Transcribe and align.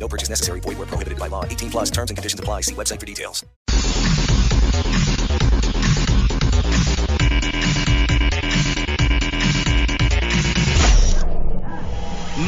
No 0.00 0.08
purchase 0.08 0.30
necessary. 0.30 0.60
Void 0.60 0.78
where 0.78 0.86
prohibited 0.86 1.18
by 1.18 1.28
law. 1.28 1.44
18 1.44 1.70
plus 1.70 1.90
terms 1.90 2.10
and 2.10 2.16
conditions 2.16 2.40
apply. 2.40 2.62
See 2.62 2.74
website 2.74 2.98
for 2.98 3.06
details. 3.06 3.44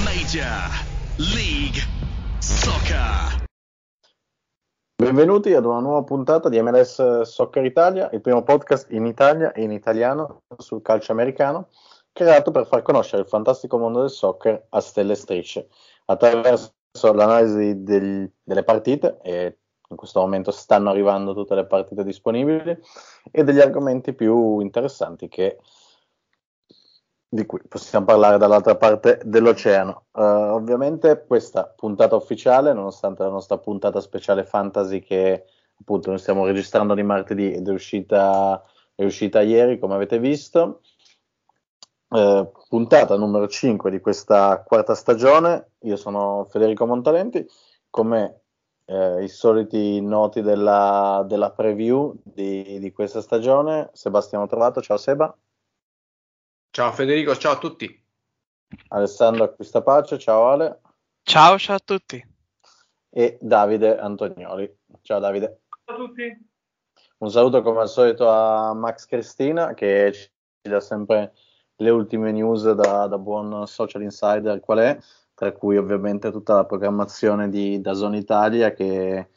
Major 0.02 0.70
League 1.18 1.82
Soccer. 2.40 3.44
Benvenuti 4.96 5.52
ad 5.52 5.66
una 5.66 5.80
nuova 5.80 6.04
puntata 6.04 6.48
di 6.48 6.62
MLS 6.62 7.22
Soccer 7.22 7.64
Italia, 7.66 8.08
il 8.12 8.20
primo 8.22 8.42
podcast 8.44 8.90
in 8.92 9.04
Italia 9.04 9.52
e 9.52 9.62
in 9.62 9.72
italiano 9.72 10.44
sul 10.56 10.80
calcio 10.80 11.12
americano, 11.12 11.68
creato 12.12 12.50
per 12.50 12.66
far 12.66 12.82
conoscere 12.82 13.22
il 13.22 13.28
fantastico 13.28 13.78
mondo 13.78 14.00
del 14.00 14.10
soccer 14.10 14.68
a 14.70 14.80
stelle 14.80 15.12
e 15.12 15.16
strisce, 15.16 15.68
attraverso 16.06 16.72
l'analisi 17.10 17.82
del, 17.82 18.30
delle 18.42 18.62
partite, 18.62 19.18
e 19.22 19.58
in 19.88 19.96
questo 19.96 20.20
momento 20.20 20.50
stanno 20.50 20.90
arrivando 20.90 21.34
tutte 21.34 21.54
le 21.54 21.66
partite 21.66 22.04
disponibili, 22.04 22.78
e 23.30 23.42
degli 23.42 23.60
argomenti 23.60 24.12
più 24.12 24.60
interessanti 24.60 25.26
che 25.28 25.58
di 27.32 27.46
cui 27.46 27.60
possiamo 27.66 28.04
parlare 28.04 28.36
dall'altra 28.36 28.76
parte 28.76 29.18
dell'oceano. 29.24 30.04
Uh, 30.12 30.20
ovviamente 30.52 31.24
questa 31.26 31.64
puntata 31.64 32.14
ufficiale, 32.14 32.74
nonostante 32.74 33.22
la 33.22 33.30
nostra 33.30 33.56
puntata 33.56 34.00
speciale 34.02 34.44
fantasy 34.44 35.00
che 35.00 35.46
appunto 35.80 36.10
noi 36.10 36.18
stiamo 36.18 36.44
registrando 36.44 36.92
di 36.92 37.02
martedì 37.02 37.50
ed 37.50 37.66
è 37.66 37.72
uscita, 37.72 38.62
è 38.94 39.02
uscita 39.02 39.40
ieri, 39.40 39.78
come 39.78 39.94
avete 39.94 40.18
visto, 40.18 40.82
uh, 42.12 42.52
puntata 42.68 43.16
numero 43.16 43.48
5 43.48 43.90
di 43.90 44.00
questa 44.00 44.62
quarta 44.62 44.94
stagione. 44.94 45.72
Io 45.80 45.96
sono 45.96 46.46
Federico 46.50 46.86
Montalenti, 46.86 47.46
come 47.88 48.42
uh, 48.84 49.18
i 49.20 49.28
soliti 49.28 50.00
noti 50.00 50.42
della, 50.42 51.24
della 51.26 51.50
preview 51.50 52.14
di, 52.22 52.78
di 52.78 52.92
questa 52.92 53.20
stagione. 53.20 53.90
Sebastiano 53.92 54.46
Trovato, 54.46 54.82
ciao 54.82 54.96
Seba. 54.96 55.34
Ciao 56.70 56.92
Federico, 56.92 57.36
ciao 57.36 57.52
a 57.52 57.58
tutti. 57.58 58.00
Alessandro 58.88 59.44
Acquistapace, 59.44 60.18
ciao 60.18 60.48
Ale. 60.48 60.80
Ciao, 61.22 61.58
ciao 61.58 61.76
a 61.76 61.80
tutti. 61.84 62.30
E 63.10 63.38
Davide 63.40 63.98
Antonioli. 63.98 64.78
Ciao 65.02 65.18
Davide. 65.18 65.60
Ciao 65.84 65.96
a 65.96 65.98
tutti. 65.98 66.50
Un 67.18 67.30
saluto 67.30 67.62
come 67.62 67.80
al 67.80 67.88
solito 67.88 68.28
a 68.28 68.74
Max 68.74 69.06
Cristina 69.06 69.74
che 69.74 70.12
ci 70.12 70.30
dà 70.62 70.80
sempre 70.80 71.32
le 71.76 71.90
ultime 71.90 72.32
news 72.32 72.70
da, 72.72 73.06
da 73.06 73.18
buon 73.18 73.66
social 73.66 74.02
insider 74.02 74.60
qual 74.60 74.78
è, 74.78 74.98
tra 75.34 75.52
cui 75.52 75.76
ovviamente 75.76 76.30
tutta 76.30 76.54
la 76.54 76.64
programmazione 76.64 77.48
di 77.48 77.80
Dazon 77.80 78.14
Italia 78.14 78.72
che 78.72 79.28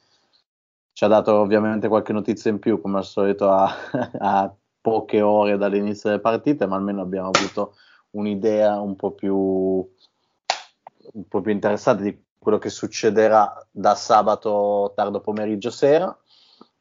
ci 0.92 1.03
ha 1.03 1.08
dato 1.08 1.33
ovviamente 1.33 1.88
qualche 1.88 2.14
notizia 2.14 2.52
in 2.52 2.59
più 2.59 2.80
come 2.80 3.00
al 3.00 3.05
solito 3.05 3.50
a, 3.50 3.69
a 4.19 4.55
poche 4.80 5.22
ore 5.22 5.58
dall'inizio 5.58 6.09
delle 6.09 6.22
partite, 6.22 6.67
ma 6.67 6.75
almeno 6.75 7.02
abbiamo 7.02 7.31
avuto 7.33 7.75
un'idea 8.11 8.80
un 8.80 8.95
po' 8.95 9.11
più, 9.11 9.36
un 9.36 11.27
po 11.27 11.42
più 11.42 11.52
interessante 11.52 12.04
di 12.04 12.23
quello 12.37 12.60
che 12.60 12.70
succederà 12.70 13.67
da 13.71 13.95
sabato 13.95 14.93
tardo 14.95 15.20
pomeriggio 15.20 15.71
sera. 15.71 16.15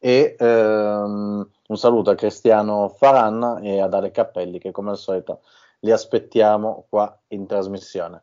E 0.05 0.35
ehm, 0.37 1.49
un 1.67 1.77
saluto 1.77 2.11
a 2.11 2.15
Cristiano 2.15 2.89
Faranna 2.89 3.57
e 3.59 3.81
ad 3.81 3.91
Ale 3.91 4.11
Cappelli 4.11 4.59
che 4.59 4.69
come 4.69 4.91
al 4.91 4.97
solito 4.97 5.41
li 5.79 5.91
aspettiamo 5.91 6.85
qua 6.89 7.19
in 7.29 7.47
trasmissione. 7.47 8.21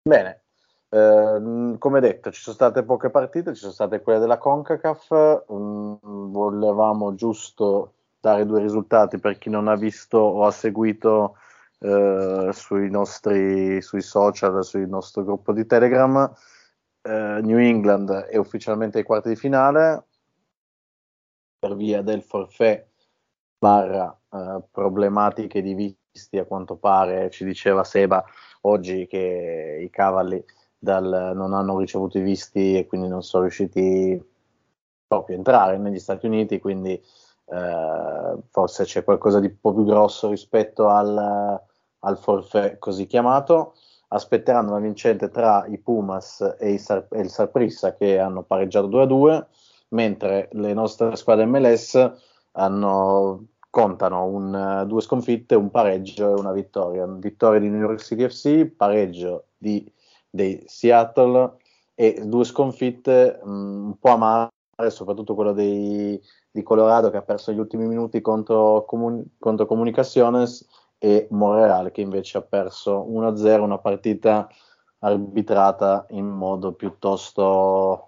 Bene, 0.00 0.44
eh, 0.88 1.76
come 1.78 2.00
detto, 2.00 2.30
ci 2.30 2.40
sono 2.40 2.54
state 2.54 2.82
poche 2.82 3.10
partite, 3.10 3.52
ci 3.52 3.60
sono 3.60 3.72
state 3.72 4.00
quelle 4.00 4.20
della 4.20 4.38
CONCACAF, 4.38 5.44
mm, 5.52 6.32
volevamo 6.32 7.14
giusto 7.14 7.92
dare 8.18 8.46
due 8.46 8.60
risultati 8.60 9.18
per 9.18 9.36
chi 9.36 9.50
non 9.50 9.68
ha 9.68 9.76
visto 9.76 10.16
o 10.16 10.46
ha 10.46 10.50
seguito 10.50 11.36
eh, 11.80 12.48
sui 12.54 12.88
nostri 12.88 13.82
sui 13.82 14.00
social, 14.00 14.64
sul 14.64 14.88
nostro 14.88 15.24
gruppo 15.24 15.52
di 15.52 15.66
Telegram. 15.66 16.32
Eh, 17.02 17.40
New 17.42 17.58
England 17.58 18.10
è 18.10 18.38
ufficialmente 18.38 18.96
ai 18.96 19.04
quarti 19.04 19.28
di 19.28 19.36
finale 19.36 20.07
per 21.58 21.74
via 21.74 22.02
del 22.02 22.22
forfè 22.22 22.86
barra 23.58 24.16
eh, 24.32 24.62
problematiche 24.70 25.60
di 25.60 25.74
visti 25.74 26.38
a 26.38 26.44
quanto 26.44 26.76
pare 26.76 27.30
ci 27.30 27.44
diceva 27.44 27.84
Seba 27.84 28.24
oggi 28.62 29.06
che 29.06 29.80
i 29.82 29.90
cavalli 29.90 30.42
dal, 30.78 31.32
non 31.34 31.54
hanno 31.54 31.78
ricevuto 31.78 32.18
i 32.18 32.22
visti 32.22 32.76
e 32.76 32.86
quindi 32.86 33.08
non 33.08 33.22
sono 33.22 33.42
riusciti 33.44 34.22
proprio 35.06 35.34
a 35.34 35.38
entrare 35.38 35.78
negli 35.78 35.98
Stati 35.98 36.26
Uniti 36.26 36.60
quindi 36.60 37.00
eh, 37.50 38.36
forse 38.50 38.84
c'è 38.84 39.04
qualcosa 39.04 39.40
di 39.40 39.46
un 39.46 39.58
po' 39.60 39.72
più 39.72 39.84
grosso 39.84 40.28
rispetto 40.28 40.88
al, 40.88 41.60
al 42.00 42.18
forfè 42.18 42.78
così 42.78 43.06
chiamato. 43.06 43.74
Aspetteranno 44.08 44.72
la 44.72 44.78
vincente 44.78 45.30
tra 45.30 45.66
i 45.66 45.78
Pumas 45.78 46.56
e, 46.58 46.72
i 46.72 46.78
Sar- 46.78 47.08
e 47.10 47.20
il 47.20 47.30
Sarprissa 47.30 47.94
che 47.94 48.18
hanno 48.18 48.42
pareggiato 48.42 48.88
2-2, 48.88 49.44
mentre 49.88 50.48
le 50.52 50.72
nostre 50.72 51.16
squadre 51.16 51.46
MLS 51.46 52.12
hanno, 52.52 53.46
contano 53.70 54.24
un, 54.24 54.84
due 54.86 55.00
sconfitte, 55.00 55.54
un 55.54 55.70
pareggio 55.70 56.30
e 56.30 56.40
una 56.40 56.52
vittoria. 56.52 57.06
Vittoria 57.06 57.60
di 57.60 57.68
New 57.68 57.80
York 57.80 58.00
City 58.00 58.28
FC, 58.28 58.66
pareggio 58.66 59.46
di, 59.56 59.90
dei 60.28 60.62
Seattle 60.66 61.56
e 61.94 62.22
due 62.24 62.44
sconfitte 62.44 63.40
mh, 63.42 63.48
un 63.50 63.98
po' 63.98 64.10
amare, 64.10 64.50
soprattutto 64.88 65.34
quello 65.34 65.52
dei, 65.52 66.20
di 66.50 66.62
Colorado 66.62 67.10
che 67.10 67.18
ha 67.18 67.22
perso 67.22 67.52
gli 67.52 67.58
ultimi 67.58 67.86
minuti 67.86 68.20
contro, 68.20 68.84
comun- 68.84 69.24
contro 69.38 69.66
Comunicaciones 69.66 70.66
e 70.98 71.28
Monreal 71.30 71.92
che 71.92 72.00
invece 72.00 72.38
ha 72.38 72.42
perso 72.42 73.06
1-0 73.08 73.60
una 73.60 73.78
partita 73.78 74.48
arbitrata 75.00 76.06
in 76.10 76.26
modo 76.26 76.72
piuttosto 76.72 78.07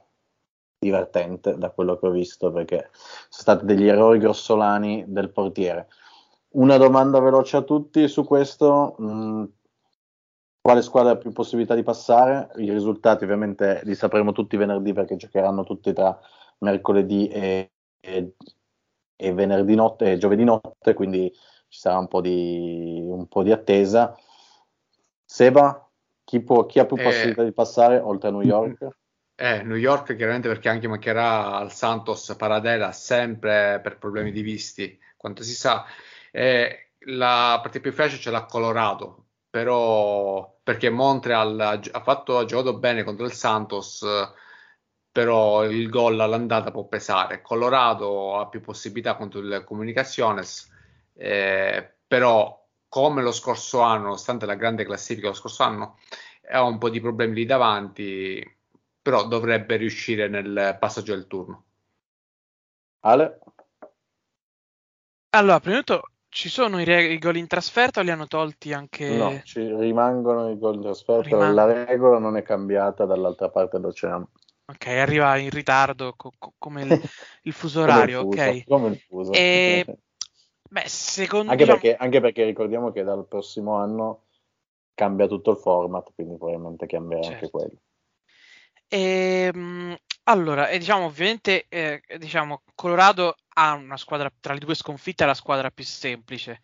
divertente 0.81 1.59
da 1.59 1.71
quello 1.71 1.99
che 1.99 2.07
ho 2.07 2.11
visto 2.11 2.51
perché 2.51 2.89
sono 2.93 3.29
stati 3.29 3.67
degli 3.67 3.87
errori 3.87 4.19
grossolani 4.19 5.05
del 5.07 5.31
portiere. 5.31 5.89
Una 6.53 6.79
domanda 6.79 7.21
veloce 7.21 7.59
a 7.59 7.63
tutti 7.63 8.09
su 8.09 8.25
questo. 8.25 8.95
Mh, 8.97 9.45
quale 10.63 10.83
squadra 10.83 11.13
ha 11.13 11.17
più 11.17 11.33
possibilità 11.33 11.75
di 11.75 11.83
passare? 11.83 12.51
I 12.57 12.71
risultati 12.71 13.25
ovviamente 13.25 13.83
li 13.85 13.95
sapremo 13.95 14.33
tutti 14.33 14.57
venerdì 14.57 14.95
perché 14.95 15.17
giocheranno 15.17 15.65
tutti 15.65 15.93
tra 15.93 16.19
mercoledì 16.59 17.29
e, 17.29 17.73
e, 18.01 18.33
e 19.17 19.33
venerdì 19.33 19.75
notte 19.75 20.13
e 20.13 20.19
giovedì 20.19 20.45
notte, 20.45 20.95
quindi 20.95 21.31
ci 21.69 21.79
sarà 21.79 21.99
un 21.99 22.09
po' 22.09 22.23
di, 22.23 23.03
un 23.05 23.27
po 23.27 23.43
di 23.43 23.53
attesa. 23.53 24.17
Seba, 25.25 25.89
chi, 26.25 26.41
può, 26.41 26.65
chi 26.65 26.79
ha 26.79 26.87
più 26.87 26.97
Eh, 26.97 27.03
possibilità 27.03 27.45
di 27.45 27.53
passare 27.53 27.99
oltre 27.99 28.29
a 28.29 28.33
New 28.33 28.43
York? 28.43 28.99
Eh, 29.43 29.63
New 29.63 29.77
York 29.77 30.17
chiaramente 30.17 30.49
perché 30.49 30.69
anche 30.69 30.87
mancherà 30.87 31.55
al 31.55 31.73
Santos 31.73 32.35
Paradela 32.37 32.93
sempre 32.93 33.81
per 33.83 33.97
problemi 33.97 34.33
di 34.33 34.43
visti, 34.43 35.01
quanto 35.17 35.43
si 35.43 35.55
sa. 35.55 35.87
Eh, 36.31 36.91
la 37.07 37.59
partita 37.63 37.81
più 37.81 37.93
facile 37.95 38.21
ce 38.21 38.31
l'ha 38.31 38.45
Colorado, 38.45 39.29
però 39.49 40.59
perché 40.63 40.91
Montreal 40.91 41.59
ha, 41.59 41.81
ha 41.91 42.03
fatto, 42.03 42.37
ha 42.37 42.45
giocato 42.45 42.77
bene 42.77 43.03
contro 43.03 43.25
il 43.25 43.33
Santos, 43.33 44.05
però 45.11 45.65
il 45.65 45.89
gol 45.89 46.21
all'andata 46.21 46.71
può 46.71 46.85
pesare. 46.87 47.41
Colorado 47.41 48.39
ha 48.39 48.47
più 48.47 48.61
possibilità 48.61 49.17
contro 49.17 49.41
il 49.41 49.65
Comunicaciones, 49.65 50.71
eh, 51.15 51.95
però 52.07 52.63
come 52.89 53.23
lo 53.23 53.33
scorso 53.33 53.81
anno, 53.81 54.03
nonostante 54.03 54.45
la 54.45 54.55
grande 54.55 54.85
classifica 54.85 55.29
lo 55.29 55.35
scorso 55.35 55.63
anno, 55.63 55.99
ha 56.51 56.63
un 56.63 56.77
po' 56.77 56.91
di 56.91 57.01
problemi 57.01 57.37
lì 57.37 57.47
davanti, 57.47 58.59
però 59.11 59.27
dovrebbe 59.27 59.75
riuscire 59.75 60.29
nel 60.29 60.77
passaggio 60.79 61.15
del 61.17 61.27
turno. 61.27 61.65
Ale? 63.03 63.41
Allora, 65.31 65.59
prima 65.59 65.79
di 65.79 65.85
tutto, 65.85 66.11
ci 66.29 66.49
sono 66.49 66.81
i, 66.81 66.85
re- 66.85 67.13
i 67.13 67.19
gol 67.19 67.37
in 67.37 67.49
trasferta 67.49 67.99
o 67.99 68.03
li 68.05 68.11
hanno 68.13 68.29
tolti 68.29 68.73
anche... 68.73 69.07
No, 69.17 69.41
ci 69.43 69.61
rimangono 69.77 70.49
i 70.51 70.57
gol 70.57 70.77
di 70.77 70.83
trasferta, 70.83 71.27
Riman- 71.27 71.55
la 71.55 71.85
regola 71.85 72.19
non 72.19 72.37
è 72.37 72.43
cambiata 72.43 73.05
dall'altra 73.05 73.49
parte 73.51 73.79
dell'oceano. 73.79 74.31
ok, 74.67 74.87
arriva 74.87 75.37
in 75.37 75.51
ritardo 75.51 76.15
co- 76.17 76.33
co- 76.39 76.55
come 76.59 76.83
il, 76.83 77.01
il 77.43 77.53
fuso 77.53 77.83
orario, 77.83 78.25
come 78.25 78.31
il 78.31 78.39
fuso, 78.39 78.51
ok. 78.53 78.65
come 78.69 78.89
il 78.89 79.01
fuso. 79.09 79.37
E, 79.37 79.85
beh, 80.71 80.89
secondo 80.89 81.51
Anche, 81.51 81.65
diciamo- 81.65 81.81
perché, 81.81 81.97
anche 81.97 82.21
perché 82.21 82.45
ricordiamo 82.45 82.93
che 82.93 83.03
dal 83.03 83.27
prossimo 83.27 83.75
anno 83.77 84.25
cambia 84.95 85.27
tutto 85.27 85.51
il 85.51 85.57
format, 85.59 86.13
quindi 86.15 86.37
probabilmente 86.37 86.87
cambierà 86.87 87.27
anche 87.27 87.39
Certo. 87.39 87.59
quello. 87.59 87.77
Ehm, 88.93 89.97
allora, 90.25 90.69
e 90.69 90.79
diciamo 90.79 91.05
ovviamente, 91.05 91.67
eh, 91.69 92.03
diciamo, 92.19 92.63
Colorado 92.75 93.37
ha 93.55 93.75
una 93.75 93.97
squadra 93.97 94.31
tra 94.41 94.53
le 94.53 94.59
due 94.59 94.75
sconfitte, 94.75 95.23
è 95.23 95.27
la 95.29 95.35
squadra 95.35 95.71
più 95.71 95.85
semplice. 95.85 96.61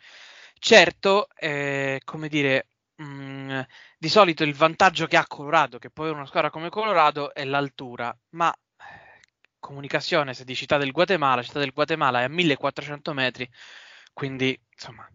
Certo, 0.58 1.28
eh, 1.36 2.00
come 2.04 2.28
dire, 2.28 2.66
mh, 2.96 3.60
di 3.96 4.08
solito 4.08 4.42
il 4.42 4.54
vantaggio 4.54 5.06
che 5.06 5.16
ha 5.16 5.26
Colorado, 5.26 5.78
che 5.78 5.90
poi 5.90 6.08
è 6.08 6.12
una 6.12 6.26
squadra 6.26 6.50
come 6.50 6.68
Colorado, 6.68 7.32
è 7.32 7.44
l'altura, 7.44 8.16
ma 8.30 8.52
eh, 8.52 9.20
comunicazione, 9.60 10.34
se 10.34 10.44
di 10.44 10.54
Città 10.56 10.78
del 10.78 10.90
Guatemala, 10.90 11.42
Città 11.42 11.60
del 11.60 11.72
Guatemala 11.72 12.22
è 12.22 12.24
a 12.24 12.28
1400 12.28 13.12
metri, 13.12 13.48
quindi 14.12 14.58
insomma, 14.72 15.08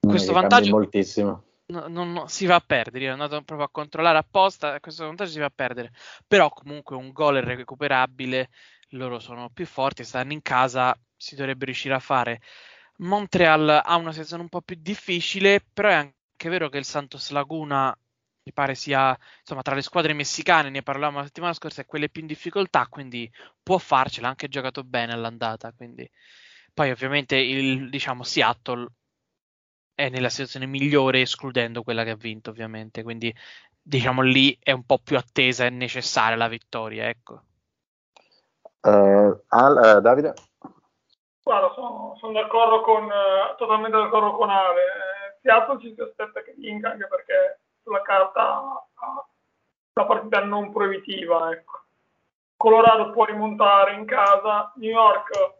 è 0.00 0.08
questo 0.08 0.32
vantaggio 0.32 0.70
moltissimo. 0.70 1.44
No- 1.68 1.86
non- 1.88 2.28
si 2.28 2.46
va 2.46 2.56
a 2.56 2.60
perdere. 2.60 3.04
Io 3.04 3.10
è 3.10 3.12
andato 3.12 3.42
proprio 3.42 3.66
a 3.66 3.70
controllare 3.70 4.18
apposta. 4.18 4.74
e 4.74 4.80
Questo 4.80 5.06
vantaggio 5.06 5.30
si 5.30 5.38
va 5.38 5.46
a 5.46 5.50
perdere. 5.54 5.92
Però, 6.26 6.48
comunque, 6.50 6.96
un 6.96 7.12
gol 7.12 7.36
è 7.36 7.42
recuperabile. 7.42 8.50
Loro 8.90 9.18
sono 9.18 9.50
più 9.50 9.66
forti. 9.66 10.04
Stanno 10.04 10.32
in 10.32 10.42
casa. 10.42 10.98
Si 11.16 11.34
dovrebbe 11.36 11.64
riuscire 11.66 11.94
a 11.94 11.98
fare. 11.98 12.40
Montreal 12.98 13.68
ha 13.84 13.96
una 13.96 14.12
sezione 14.12 14.42
un 14.42 14.48
po' 14.48 14.62
più 14.62 14.76
difficile. 14.80 15.60
Però 15.72 15.88
è 15.88 15.94
anche 15.94 16.48
vero 16.48 16.68
che 16.68 16.78
il 16.78 16.84
Santos 16.84 17.30
Laguna 17.30 17.96
mi 18.44 18.52
pare 18.52 18.74
sia 18.74 19.16
insomma 19.40 19.62
tra 19.62 19.74
le 19.74 19.82
squadre 19.82 20.12
messicane. 20.14 20.70
Ne 20.70 20.82
parlavamo 20.82 21.18
la 21.18 21.24
settimana 21.24 21.52
scorsa. 21.52 21.82
È 21.82 21.86
quelle 21.86 22.08
più 22.08 22.22
in 22.22 22.26
difficoltà. 22.28 22.86
Quindi 22.88 23.30
può 23.62 23.78
farcela. 23.78 24.26
Ha 24.26 24.30
anche 24.30 24.48
giocato 24.48 24.84
bene 24.84 25.12
all'andata. 25.12 25.72
Quindi. 25.72 26.08
Poi, 26.72 26.90
ovviamente, 26.90 27.36
il 27.36 27.88
diciamo 27.90 28.22
Seattle 28.22 28.86
è 29.98 30.08
nella 30.10 30.28
situazione 30.28 30.66
migliore, 30.66 31.22
escludendo 31.22 31.82
quella 31.82 32.04
che 32.04 32.10
ha 32.10 32.14
vinto, 32.14 32.50
ovviamente. 32.50 33.02
Quindi, 33.02 33.34
diciamo, 33.82 34.22
lì 34.22 34.56
è 34.62 34.70
un 34.70 34.84
po' 34.84 35.00
più 35.02 35.16
attesa 35.16 35.64
e 35.64 35.70
necessaria 35.70 36.36
la 36.36 36.46
vittoria, 36.46 37.08
ecco. 37.08 37.40
Eh, 38.80 39.42
Al- 39.48 39.84
eh, 39.84 40.00
Davide? 40.00 40.34
Guarda, 41.42 41.72
sono, 41.74 42.14
sono 42.20 42.32
d'accordo 42.32 42.82
con, 42.82 43.10
eh, 43.10 43.56
totalmente 43.56 43.96
d'accordo 43.96 44.36
con 44.36 44.50
Ale. 44.50 44.82
Eh, 44.82 45.38
Seattle 45.42 45.80
ci 45.80 45.92
si 45.92 46.00
aspetta 46.00 46.42
che 46.42 46.54
vinca 46.56 46.92
anche 46.92 47.08
perché 47.08 47.58
sulla 47.82 48.02
carta 48.02 48.40
ha 48.94 49.26
una 49.94 50.06
partita 50.06 50.44
non 50.44 50.70
proibitiva. 50.70 51.50
Ecco. 51.50 51.86
Colorado 52.56 53.10
può 53.10 53.24
rimontare 53.24 53.94
in 53.94 54.04
casa, 54.04 54.72
New 54.76 54.90
York 54.90 55.56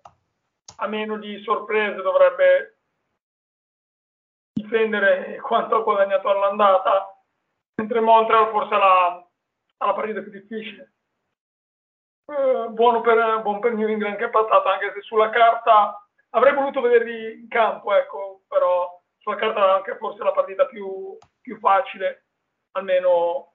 a 0.76 0.86
meno 0.86 1.16
di 1.18 1.42
sorprese 1.42 2.02
dovrebbe 2.02 2.77
difendere 4.62 5.36
quanto 5.40 5.76
ha 5.76 5.82
guadagnato 5.82 6.28
all'andata, 6.28 7.16
mentre 7.76 8.00
Montreal 8.00 8.50
forse 8.50 8.74
ha 8.74 8.78
la, 8.78 9.28
ha 9.78 9.86
la 9.86 9.94
partita 9.94 10.20
più 10.20 10.30
difficile. 10.30 10.92
Eh, 12.26 12.68
buono 12.70 13.00
per, 13.00 13.40
buon 13.42 13.60
per 13.60 13.72
New 13.72 13.88
England 13.88 14.16
che 14.16 14.26
è 14.26 14.30
passato, 14.30 14.68
anche 14.68 14.92
se 14.94 15.00
sulla 15.00 15.30
carta 15.30 16.06
avrei 16.30 16.54
voluto 16.54 16.80
vederli 16.80 17.40
in 17.40 17.48
campo, 17.48 17.94
ecco, 17.94 18.42
però 18.48 19.00
sulla 19.18 19.36
carta 19.36 19.60
era 19.60 19.74
anche 19.76 19.96
forse 19.96 20.22
la 20.22 20.32
partita 20.32 20.66
più, 20.66 21.16
più 21.40 21.58
facile, 21.58 22.26
almeno 22.72 23.54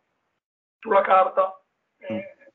sulla 0.80 1.02
carta. 1.02 1.62
Eh, 1.98 2.52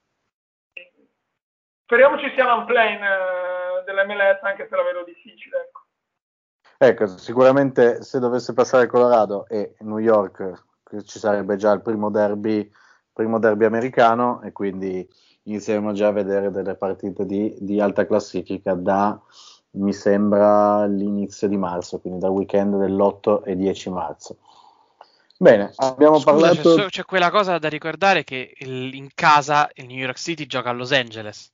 speriamo 1.84 2.18
ci 2.18 2.30
sia 2.34 2.52
l'unplane 2.52 2.98
eh, 2.98 3.82
dell'MLS, 3.84 4.42
anche 4.42 4.66
se 4.68 4.76
la 4.76 4.82
vedo 4.82 5.04
difficile. 5.04 5.66
Ecco. 5.68 5.86
Ecco, 6.80 7.08
sicuramente 7.18 8.04
se 8.04 8.20
dovesse 8.20 8.52
passare 8.52 8.86
Colorado 8.86 9.48
e 9.48 9.74
New 9.80 9.98
York 9.98 10.64
ci 11.04 11.18
sarebbe 11.18 11.56
già 11.56 11.72
il 11.72 11.82
primo 11.82 12.08
derby, 12.08 12.70
primo 13.12 13.40
derby 13.40 13.64
americano 13.64 14.40
e 14.42 14.52
quindi 14.52 15.06
inizieremo 15.42 15.92
già 15.92 16.08
a 16.08 16.12
vedere 16.12 16.52
delle 16.52 16.76
partite 16.76 17.26
di, 17.26 17.52
di 17.58 17.80
alta 17.80 18.06
classifica 18.06 18.74
da, 18.74 19.20
mi 19.72 19.92
sembra, 19.92 20.86
l'inizio 20.86 21.48
di 21.48 21.56
marzo, 21.56 21.98
quindi 21.98 22.20
dal 22.20 22.30
weekend 22.30 22.76
dell'8 22.78 23.42
e 23.42 23.56
10 23.56 23.90
marzo. 23.90 24.36
Bene, 25.36 25.72
abbiamo 25.76 26.20
Scusa, 26.20 26.36
c'è, 26.36 26.40
parlato... 26.40 26.70
so- 26.76 26.86
c'è 26.86 27.04
quella 27.04 27.30
cosa 27.30 27.58
da 27.58 27.68
ricordare 27.68 28.22
che 28.22 28.54
il- 28.58 28.94
in 28.94 29.08
casa 29.14 29.68
il 29.74 29.86
New 29.86 29.96
York 29.96 30.18
City 30.18 30.46
gioca 30.46 30.70
a 30.70 30.72
Los 30.72 30.92
Angeles. 30.92 31.50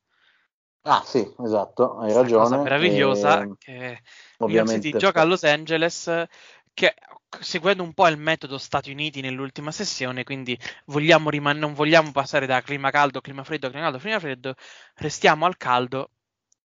Ah 0.86 1.02
sì, 1.02 1.26
esatto, 1.42 1.96
hai 1.98 2.12
ragione. 2.12 2.44
cosa 2.44 2.62
meravigliosa 2.62 3.42
e 3.42 3.52
che 3.58 3.74
New 3.74 3.88
York 3.88 4.02
ovviamente 4.40 4.88
City 4.88 4.98
gioca 4.98 5.22
a 5.22 5.24
Los 5.24 5.42
Angeles 5.44 6.26
che 6.74 6.94
seguendo 7.40 7.82
un 7.82 7.94
po' 7.94 8.06
il 8.08 8.18
metodo 8.18 8.58
Stati 8.58 8.90
Uniti 8.90 9.22
nell'ultima 9.22 9.70
sessione, 9.70 10.24
quindi 10.24 10.58
vogliamo 10.86 11.30
riman- 11.30 11.58
non 11.58 11.72
vogliamo 11.72 12.10
passare 12.12 12.46
da 12.46 12.60
clima 12.60 12.90
caldo, 12.90 13.20
clima 13.22 13.44
freddo, 13.44 13.70
clima 13.70 13.84
caldo, 13.84 13.98
clima 13.98 14.20
freddo, 14.20 14.54
restiamo 14.96 15.46
al 15.46 15.56
caldo 15.56 16.10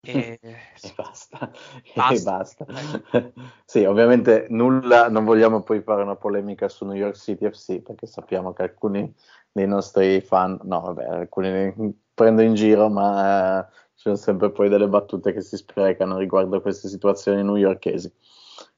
e 0.01 0.39
e 0.43 0.93
basta. 0.97 1.51
E 1.85 1.93
Basta. 1.95 2.67
basta. 2.67 2.67
sì, 3.65 3.85
ovviamente 3.85 4.47
nulla, 4.51 5.09
non 5.09 5.25
vogliamo 5.25 5.63
poi 5.63 5.83
fare 5.83 6.03
una 6.03 6.17
polemica 6.17 6.69
su 6.69 6.85
New 6.85 6.97
York 6.97 7.17
City 7.17 7.49
FC 7.49 7.81
perché 7.81 8.07
sappiamo 8.07 8.53
che 8.53 8.63
alcuni 8.63 9.13
dei 9.53 9.67
nostri 9.67 10.21
fan, 10.21 10.59
no, 10.65 10.81
vabbè, 10.81 11.05
alcuni 11.05 11.95
prendo 12.15 12.43
in 12.43 12.55
giro, 12.55 12.89
ma 12.89 13.69
ci 14.01 14.07
sono 14.07 14.17
sempre 14.17 14.51
poi 14.51 14.71
delle 14.71 14.89
battute 14.89 15.31
che 15.35 15.43
si 15.43 15.59
sprecano 15.59 16.17
riguardo 16.17 16.63
queste 16.63 16.89
situazioni 16.89 17.43
newyorkesi. 17.43 18.11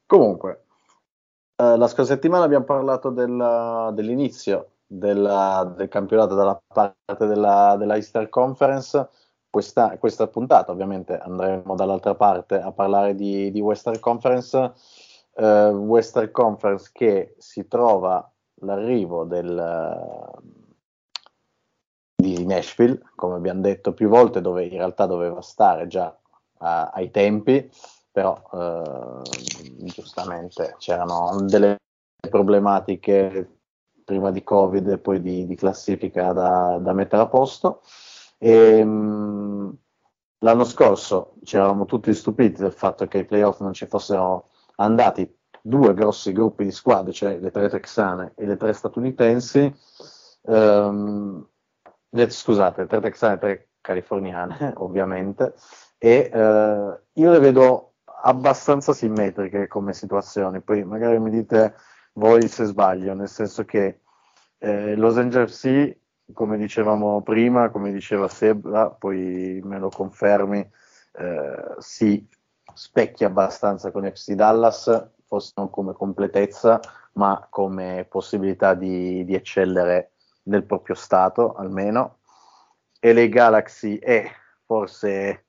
Comunque, 0.05 0.65
eh, 1.55 1.77
la 1.77 1.87
scorsa 1.87 2.15
settimana 2.15 2.43
abbiamo 2.43 2.65
parlato 2.65 3.09
della- 3.09 3.89
dell'inizio 3.93 4.71
della- 4.85 5.73
del 5.77 5.87
campionato 5.87 6.35
dalla 6.35 6.61
parte 6.67 7.25
della, 7.25 7.77
della 7.77 7.95
Easter 7.95 8.27
Conference. 8.27 9.07
Questa, 9.49 9.97
questa 9.97 10.27
puntata, 10.27 10.73
ovviamente, 10.73 11.17
andremo 11.17 11.73
dall'altra 11.75 12.15
parte 12.15 12.59
a 12.59 12.73
parlare 12.73 13.15
di, 13.15 13.49
di 13.49 13.61
Western 13.61 14.01
Conference. 14.01 14.73
Eh, 15.35 15.69
Western 15.69 16.31
Conference 16.31 16.89
che 16.91 17.35
si 17.37 17.65
trova 17.69 18.29
l'arrivo 18.55 19.23
del, 19.23 19.55
di 22.23 22.45
Nashville, 22.45 23.01
come 23.15 23.35
abbiamo 23.35 23.61
detto 23.61 23.93
più 23.93 24.07
volte, 24.07 24.41
dove 24.41 24.63
in 24.65 24.77
realtà 24.77 25.05
doveva 25.05 25.41
stare 25.41 25.87
già 25.87 26.15
a- 26.59 26.89
ai 26.93 27.11
tempi, 27.11 27.69
però 28.11 28.41
eh, 28.53 29.21
giustamente 29.85 30.75
c'erano 30.77 31.41
delle 31.45 31.77
problematiche 32.29 33.57
prima 34.03 34.31
di 34.31 34.43
Covid 34.43 34.87
e 34.89 34.97
poi 34.97 35.21
di, 35.21 35.45
di 35.45 35.55
classifica 35.55 36.31
da, 36.33 36.77
da 36.81 36.93
mettere 36.93 37.23
a 37.23 37.27
posto. 37.27 37.81
E, 38.37 38.83
mh, 38.83 39.77
l'anno 40.39 40.63
scorso 40.65 41.35
ci 41.43 41.55
eravamo 41.55 41.85
tutti 41.85 42.13
stupiti 42.13 42.61
del 42.61 42.73
fatto 42.73 43.07
che 43.07 43.19
i 43.19 43.25
playoff 43.25 43.59
non 43.61 43.73
ci 43.73 43.85
fossero 43.85 44.49
andati 44.75 45.31
due 45.61 45.93
grossi 45.93 46.33
gruppi 46.33 46.65
di 46.65 46.71
squadre, 46.71 47.13
cioè 47.13 47.39
le 47.39 47.51
tre 47.51 47.69
texane 47.69 48.33
e 48.35 48.45
le 48.45 48.57
tre 48.57 48.73
statunitensi. 48.73 49.73
Ehm, 50.45 51.47
le- 51.51 51.52
scusate, 52.29 52.85
tre 52.85 52.99
texane 53.01 53.35
e 53.35 53.37
tre 53.37 53.67
californiane, 53.81 54.73
ovviamente, 54.77 55.53
e 55.97 56.29
eh, 56.33 56.99
io 57.13 57.31
le 57.31 57.39
vedo 57.39 57.93
abbastanza 58.23 58.93
simmetriche 58.93 59.67
come 59.67 59.93
situazioni. 59.93 60.61
Poi 60.61 60.83
magari 60.83 61.19
mi 61.19 61.29
dite 61.29 61.75
voi 62.13 62.47
se 62.47 62.65
sbaglio, 62.65 63.13
nel 63.13 63.27
senso 63.27 63.65
che 63.65 64.01
eh, 64.59 64.95
Los 64.95 65.17
Angeles 65.17 65.57
FC, 65.57 65.95
come 66.33 66.57
dicevamo 66.57 67.21
prima, 67.21 67.69
come 67.69 67.91
diceva 67.91 68.27
Sebra, 68.27 68.89
poi 68.89 69.59
me 69.63 69.77
lo 69.79 69.89
confermi, 69.89 70.59
eh, 70.59 71.75
si 71.79 72.25
specchia 72.73 73.27
abbastanza 73.27 73.91
con 73.91 74.09
FC 74.09 74.33
Dallas, 74.33 75.09
forse 75.25 75.53
non 75.55 75.69
come 75.69 75.93
completezza, 75.93 76.79
ma 77.13 77.45
come 77.49 78.05
possibilità 78.09 78.73
di, 78.73 79.23
di 79.25 79.35
eccellere 79.35 80.12
nel 80.43 80.63
proprio 80.63 80.95
stato 80.95 81.53
almeno. 81.53 82.19
E 82.99 83.13
le 83.13 83.29
Galaxy 83.29 83.97
è 83.97 84.29
forse 84.65 85.45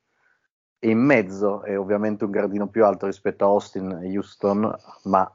in 0.81 0.99
mezzo, 0.99 1.63
è 1.63 1.79
ovviamente 1.79 2.25
un 2.25 2.31
gradino 2.31 2.69
più 2.69 2.85
alto 2.85 3.07
rispetto 3.07 3.45
a 3.45 3.49
Austin 3.49 4.01
e 4.03 4.17
Houston, 4.17 4.75
ma 5.05 5.33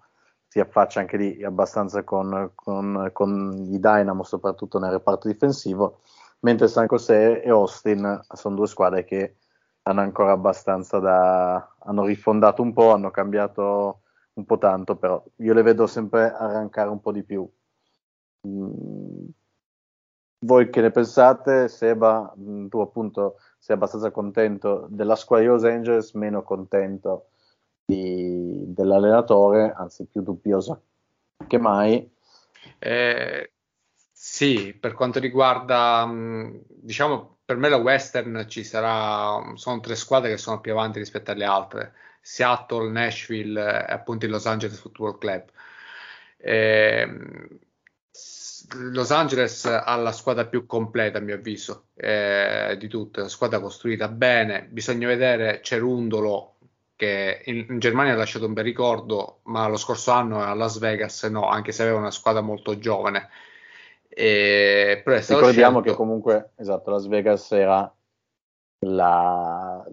si 0.47 0.59
affaccia 0.59 0.99
anche 0.99 1.17
lì 1.17 1.43
abbastanza 1.43 2.03
con, 2.03 2.51
con, 2.55 3.09
con 3.13 3.67
i 3.71 3.79
Dynamo, 3.79 4.23
soprattutto 4.23 4.79
nel 4.79 4.91
reparto 4.91 5.27
difensivo, 5.27 6.01
mentre 6.39 6.67
San 6.67 6.87
José 6.87 7.41
e 7.41 7.49
Austin 7.49 8.19
sono 8.33 8.55
due 8.55 8.67
squadre 8.67 9.05
che 9.05 9.35
hanno 9.83 10.01
ancora 10.01 10.31
abbastanza 10.31 10.99
da... 10.99 11.75
hanno 11.79 12.05
rifondato 12.05 12.61
un 12.61 12.73
po', 12.73 12.91
hanno 12.91 13.11
cambiato 13.11 14.01
un 14.33 14.45
po' 14.45 14.57
tanto, 14.57 14.95
però 14.95 15.23
io 15.37 15.53
le 15.53 15.61
vedo 15.61 15.87
sempre 15.87 16.33
arrancare 16.33 16.89
un 16.89 16.99
po' 16.99 17.11
di 17.11 17.23
più. 17.23 17.47
Mm, 18.47 18.98
voi 20.49 20.71
che 20.71 20.81
ne 20.81 20.89
pensate? 20.89 21.67
Seba, 21.67 22.33
tu 22.67 22.79
appunto 22.79 23.39
sei 23.59 23.75
abbastanza 23.75 24.09
contento 24.09 24.87
della 24.89 25.15
squadra 25.15 25.45
di 25.45 25.51
Los 25.51 25.63
Angeles, 25.63 26.13
meno 26.13 26.41
contento 26.41 27.27
di, 27.85 28.63
dell'allenatore, 28.73 29.71
anzi 29.77 30.07
più 30.07 30.23
dubbioso 30.23 30.81
che 31.45 31.59
mai. 31.59 32.11
Eh, 32.79 33.51
sì, 34.11 34.73
per 34.73 34.93
quanto 34.93 35.19
riguarda, 35.19 36.09
diciamo, 36.67 37.37
per 37.45 37.57
me 37.57 37.69
la 37.69 37.77
Western 37.77 38.45
ci 38.47 38.63
sarà, 38.63 39.53
sono 39.53 39.79
tre 39.81 39.95
squadre 39.95 40.31
che 40.31 40.37
sono 40.37 40.59
più 40.61 40.71
avanti 40.71 40.97
rispetto 40.97 41.29
alle 41.29 41.45
altre, 41.45 41.93
Seattle, 42.21 42.89
Nashville 42.89 43.87
e 43.87 43.93
appunto 43.93 44.25
il 44.25 44.31
Los 44.31 44.47
Angeles 44.47 44.79
Football 44.79 45.17
Club. 45.19 45.49
Eh, 46.37 47.07
Los 48.75 49.11
Angeles 49.11 49.65
ha 49.65 49.95
la 49.95 50.11
squadra 50.11 50.45
più 50.45 50.65
completa, 50.65 51.17
a 51.17 51.21
mio 51.21 51.35
avviso, 51.35 51.87
eh, 51.95 52.75
di 52.79 52.87
tutte, 52.87 53.21
la 53.21 53.27
squadra 53.27 53.59
costruita 53.59 54.07
bene. 54.07 54.67
Bisogna 54.69 55.07
vedere 55.07 55.61
Cerundolo, 55.63 56.57
che 56.95 57.41
in, 57.45 57.65
in, 57.69 57.79
Germania 57.79 58.13
ha 58.13 58.17
lasciato 58.17 58.45
un 58.45 58.53
bel 58.53 58.63
ricordo, 58.63 59.39
ma 59.43 59.67
lo 59.67 59.77
scorso 59.77 60.11
anno 60.11 60.43
a 60.43 60.53
Las 60.53 60.77
Vegas 60.79 61.23
no, 61.23 61.47
anche 61.47 61.71
se 61.71 61.83
aveva 61.83 61.97
una 61.97 62.11
squadra 62.11 62.41
molto 62.41 62.77
giovane. 62.77 63.29
E, 64.07 65.01
però 65.03 65.17
Ricordiamo 65.17 65.79
scelto... 65.79 65.89
che 65.89 65.95
comunque, 65.95 66.51
esatto, 66.57 66.91
Las 66.91 67.07
Vegas 67.07 67.51
era 67.51 67.91
la, 68.79 69.83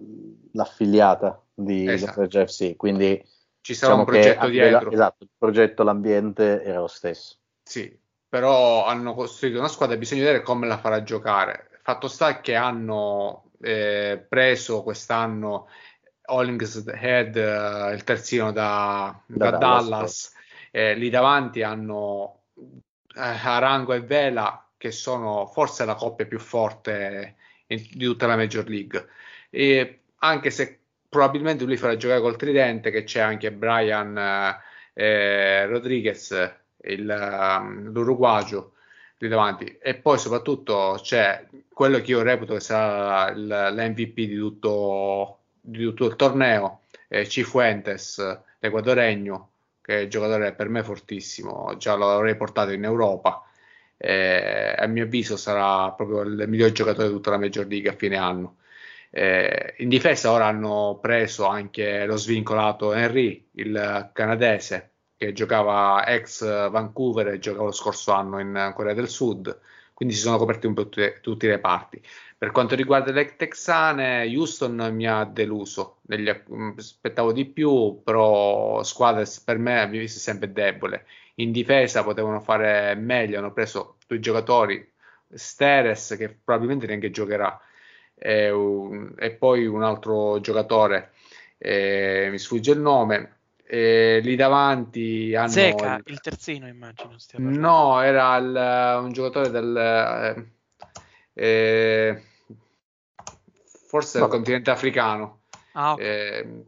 l'affiliata 0.51 1.41
di 1.53 1.87
esatto. 1.87 2.25
GFC, 2.25 2.75
quindi 2.75 3.23
ci 3.61 3.73
sarà 3.73 3.95
diciamo 3.95 3.99
un 3.99 4.05
progetto 4.05 4.47
dietro. 4.49 4.91
Esatto, 4.91 5.23
il 5.23 5.29
progetto, 5.37 5.83
l'ambiente 5.83 6.63
era 6.63 6.79
lo 6.79 6.87
stesso. 6.87 7.37
Sì, 7.63 7.97
però 8.29 8.85
hanno 8.85 9.13
costruito 9.13 9.59
una 9.59 9.67
squadra 9.67 9.95
e 9.95 9.99
bisogna 9.99 10.23
vedere 10.23 10.43
come 10.43 10.67
la 10.67 10.77
farà 10.77 11.03
giocare. 11.03 11.69
Fatto 11.81 12.07
sta 12.07 12.41
che 12.41 12.55
hanno 12.55 13.51
eh, 13.61 14.23
preso 14.27 14.83
quest'anno 14.83 15.67
Hollingshead, 16.25 17.35
eh, 17.37 17.93
il 17.93 18.03
terzino 18.03 18.51
da, 18.51 19.17
da, 19.25 19.51
da 19.51 19.57
Dallas, 19.57 19.89
Dallas. 19.89 20.35
Eh, 20.71 20.95
lì 20.95 21.09
davanti 21.09 21.63
hanno 21.63 22.43
eh, 23.15 23.21
Arango 23.21 23.93
e 23.93 24.01
Vela 24.01 24.67
che 24.75 24.91
sono 24.91 25.47
forse 25.47 25.85
la 25.85 25.95
coppia 25.95 26.25
più 26.25 26.39
forte 26.39 27.35
in, 27.67 27.85
di 27.91 28.05
tutta 28.05 28.27
la 28.27 28.35
Major 28.35 28.67
League. 28.67 29.07
E 29.49 30.01
anche 30.17 30.49
se 30.49 30.79
probabilmente 31.07 31.63
lui 31.63 31.77
farà 31.77 31.95
giocare 31.95 32.19
col 32.19 32.35
tridente, 32.35 32.91
che 32.91 33.03
c'è 33.03 33.21
anche 33.21 33.51
Brian 33.53 34.17
eh, 34.93 35.65
Rodriguez 35.65 36.55
il, 36.83 37.07
um, 37.09 37.91
l'Uruguagio 37.91 38.73
lì 39.17 39.27
davanti. 39.27 39.77
E 39.81 39.95
poi 39.95 40.17
soprattutto 40.17 40.99
c'è 41.01 41.45
quello 41.73 41.99
che 41.99 42.11
io 42.11 42.21
reputo 42.21 42.53
che 42.53 42.59
sarà 42.59 43.31
il, 43.31 43.47
l'MVP 43.47 44.13
di 44.13 44.37
tutto, 44.37 45.39
di 45.59 45.83
tutto 45.83 46.05
il 46.05 46.15
torneo 46.15 46.81
eh, 47.07 47.27
Cifuentes 47.27 48.41
l'equadoregno 48.59 49.51
che 49.87 49.99
è 49.99 50.03
un 50.03 50.09
giocatore 50.09 50.53
per 50.53 50.67
me 50.67 50.83
fortissimo 50.83 51.77
già 51.77 51.95
l'avrei 51.95 52.35
portato 52.35 52.71
in 52.71 52.83
Europa. 52.83 53.43
Eh, 53.95 54.75
a 54.77 54.85
mio 54.87 55.05
avviso 55.05 55.37
sarà 55.37 55.91
proprio 55.93 56.21
il 56.21 56.43
miglior 56.47 56.71
giocatore 56.71 57.07
di 57.07 57.13
tutta 57.13 57.31
la 57.31 57.37
Major 57.37 57.65
League 57.65 57.89
a 57.89 57.93
fine 57.93 58.17
anno. 58.17 58.57
Eh, 59.09 59.75
in 59.77 59.87
difesa 59.89 60.31
ora 60.31 60.47
hanno 60.47 60.99
preso 61.01 61.45
anche 61.47 62.05
lo 62.05 62.17
svincolato 62.17 62.93
Henry 62.93 63.47
il 63.53 64.09
canadese 64.13 64.96
che 65.17 65.33
giocava 65.33 66.05
ex 66.07 66.43
Vancouver 66.69 67.27
e 67.29 67.39
giocava 67.39 67.65
lo 67.65 67.71
scorso 67.71 68.11
anno 68.11 68.39
in 68.39 68.71
Corea 68.75 68.93
del 68.93 69.09
Sud, 69.09 69.59
quindi 69.93 70.13
si 70.13 70.21
sono 70.21 70.37
coperti 70.37 70.67
un 70.67 70.75
po' 70.75 70.83
tutti, 70.89 71.11
tutti 71.21 71.45
i 71.45 71.49
reparti. 71.49 72.01
Per 72.37 72.51
quanto 72.51 72.75
riguarda 72.75 73.11
le 73.11 73.35
texane, 73.35 74.27
Houston 74.27 74.89
mi 74.93 75.07
ha 75.07 75.25
deluso, 75.25 75.97
Negli, 76.03 76.31
mm, 76.53 76.77
aspettavo 76.77 77.31
di 77.31 77.45
più, 77.45 78.01
però 78.03 78.83
squadra 78.83 79.23
per 79.43 79.57
me 79.57 79.81
ha 79.81 79.85
visto 79.87 80.19
sempre 80.19 80.51
debole. 80.51 81.07
In 81.35 81.51
difesa 81.51 82.03
potevano 82.03 82.39
fare 82.39 82.93
meglio, 82.95 83.39
hanno 83.39 83.53
preso 83.53 83.97
due 84.05 84.19
giocatori, 84.19 84.87
Steres 85.33 86.15
che 86.17 86.29
probabilmente 86.29 86.85
neanche 86.85 87.09
giocherà, 87.09 87.59
e, 88.13 88.51
un, 88.51 89.13
e 89.17 89.31
poi 89.31 89.65
un 89.65 89.83
altro 89.83 90.39
giocatore, 90.39 91.13
eh, 91.57 92.27
mi 92.29 92.37
sfugge 92.37 92.71
il 92.71 92.79
nome, 92.79 93.36
eh, 93.69 94.19
lì 94.23 94.35
davanti 94.35 95.35
hanno 95.35 95.49
Zeca, 95.49 95.95
il... 95.95 96.03
il 96.05 96.19
terzino 96.21 96.67
immagino 96.67 97.15
no 97.33 98.01
era 98.01 98.37
il, 98.37 99.03
un 99.03 99.11
giocatore 99.11 99.49
del 99.49 99.77
eh, 99.77 100.51
eh 101.33 102.23
forse 103.87 104.19
del 104.19 104.27
continente 104.29 104.69
africano 104.71 105.41
ah, 105.73 105.93
okay. 105.93 106.05
Eh, 106.05 106.65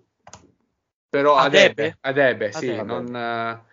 però 1.09 1.37
Adebe, 1.37 1.97
Adebe, 2.01 2.51
sì, 2.51 2.69
Adebe. 2.69 2.83
Non, 2.83 3.15
eh, 3.15 3.63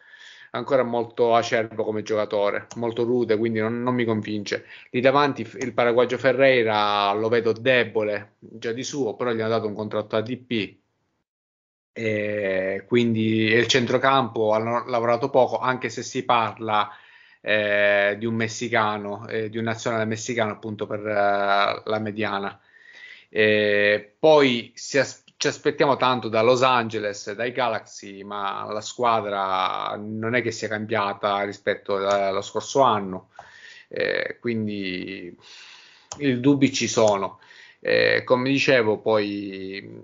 ancora 0.53 0.83
molto 0.83 1.35
acerbo 1.35 1.85
come 1.85 2.03
giocatore, 2.03 2.67
molto 2.77 3.05
rude, 3.05 3.37
quindi 3.37 3.61
non, 3.61 3.83
non, 3.83 3.95
mi 3.95 4.07
convince. 4.07 4.65
Lì 4.91 5.01
davanti 5.01 5.47
il 5.59 5.75
Paraguaggio 5.75 6.17
Ferreira 6.17 7.13
lo 7.13 7.29
vedo 7.29 7.53
debole 7.53 8.37
già 8.39 8.73
di 8.73 8.83
suo, 8.83 9.15
però 9.15 9.33
gli 9.33 9.41
hanno 9.41 9.51
dato 9.51 9.67
un 9.67 9.75
contratto 9.75 10.17
ADP 10.17 10.77
e 11.99 12.85
quindi 12.87 13.45
il 13.45 13.67
centrocampo 13.69 14.53
hanno 14.53 14.85
lavorato 14.87 15.31
poco, 15.31 15.59
anche 15.59 15.89
se 15.89 16.03
si 16.03 16.27
parla 16.27 16.91
eh, 17.41 18.17
di 18.19 18.27
un 18.27 18.35
messicano, 18.35 19.27
eh, 19.29 19.49
di 19.49 19.57
un 19.57 19.65
nazionale 19.65 20.05
messicano 20.05 20.53
appunto 20.53 20.87
per 20.87 21.01
eh, 21.01 21.83
la 21.85 21.99
mediana. 21.99 22.61
poi 24.19 24.73
as- 24.99 25.25
ci 25.39 25.49
aspettiamo 25.49 25.97
tanto 25.97 26.29
da 26.29 26.43
Los 26.43 26.63
Angeles, 26.63 27.33
dai 27.33 27.53
Galaxy, 27.53 28.23
ma 28.25 28.71
la 28.71 28.81
squadra 28.83 29.97
non 29.97 30.35
è 30.35 30.43
che 30.43 30.51
sia 30.51 30.69
cambiata 30.69 31.43
rispetto 31.45 31.97
allo 31.97 32.43
scorso 32.43 32.83
anno, 32.83 33.31
eh, 33.89 34.37
quindi 34.41 35.35
i 36.19 36.41
dubbi 36.41 36.73
ci 36.73 36.89
sono. 36.89 37.41
Eh, 37.81 38.23
come 38.25 38.51
dicevo, 38.51 38.99
poi 38.99 40.01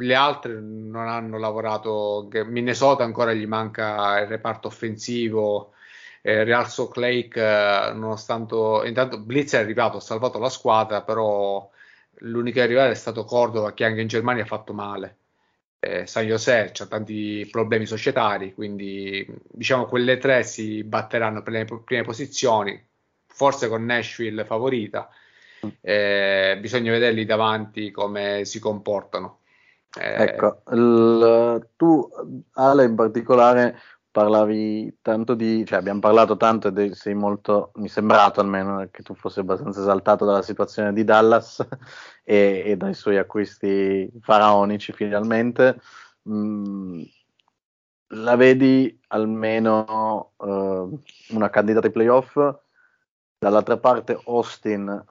le 0.00 0.14
altre 0.14 0.60
non 0.60 1.08
hanno 1.08 1.38
lavorato. 1.38 2.28
Minnesota 2.46 3.04
ancora 3.04 3.32
gli 3.32 3.46
manca 3.46 4.18
il 4.20 4.26
reparto 4.26 4.68
offensivo. 4.68 5.72
Eh, 6.22 6.44
Real 6.44 6.68
Salt 6.68 6.96
Lake, 6.96 7.40
eh, 7.40 7.92
nonostante 7.94 8.54
intanto 8.86 9.18
Blitz 9.18 9.54
è 9.54 9.58
arrivato, 9.58 9.98
ha 9.98 10.00
salvato 10.00 10.38
la 10.38 10.50
squadra, 10.50 11.02
però 11.02 11.68
l'unico 12.20 12.60
arrivare 12.60 12.90
è 12.92 12.94
stato 12.94 13.24
Cordova, 13.24 13.72
che 13.72 13.84
anche 13.84 14.02
in 14.02 14.08
Germania 14.08 14.42
ha 14.42 14.46
fatto 14.46 14.72
male. 14.72 15.16
Eh, 15.78 16.06
San 16.06 16.26
José 16.26 16.72
ha 16.78 16.86
tanti 16.86 17.48
problemi 17.50 17.86
societari, 17.86 18.52
quindi 18.54 19.26
diciamo 19.50 19.86
quelle 19.86 20.18
tre 20.18 20.42
si 20.42 20.84
batteranno 20.84 21.42
per 21.42 21.52
le 21.54 21.64
prime 21.64 22.02
posizioni, 22.02 22.78
forse 23.26 23.68
con 23.68 23.84
Nashville 23.86 24.44
favorita. 24.44 25.08
Eh, 25.80 26.58
bisogna 26.60 26.90
vederli 26.90 27.24
davanti 27.24 27.90
come 27.90 28.44
si 28.44 28.58
comportano. 28.58 29.39
Eh, 29.98 30.22
ecco, 30.22 30.62
il, 30.70 31.68
tu 31.76 32.08
Ale 32.52 32.84
in 32.84 32.94
particolare 32.94 33.76
parlavi 34.10 34.98
tanto 35.02 35.34
di, 35.34 35.64
cioè 35.64 35.78
abbiamo 35.78 36.00
parlato 36.00 36.36
tanto 36.36 36.74
e 36.74 36.94
sei 36.94 37.14
molto, 37.14 37.70
mi 37.76 37.86
è 37.86 37.88
sembrato 37.88 38.40
almeno 38.40 38.86
che 38.90 39.02
tu 39.02 39.14
fossi 39.14 39.40
abbastanza 39.40 39.80
esaltato 39.80 40.24
dalla 40.24 40.42
situazione 40.42 40.92
di 40.92 41.04
Dallas 41.04 41.64
e, 42.24 42.62
e 42.66 42.76
dai 42.76 42.94
suoi 42.94 43.18
acquisti 43.18 44.10
faraonici 44.20 44.92
finalmente. 44.92 45.80
Mm, 46.28 47.02
la 48.12 48.36
vedi 48.36 48.98
almeno 49.08 50.32
uh, 50.36 51.00
una 51.30 51.50
candidata 51.50 51.86
ai 51.86 51.92
playoff? 51.92 52.36
Dall'altra 53.38 53.78
parte 53.78 54.20
Austin 54.26 55.04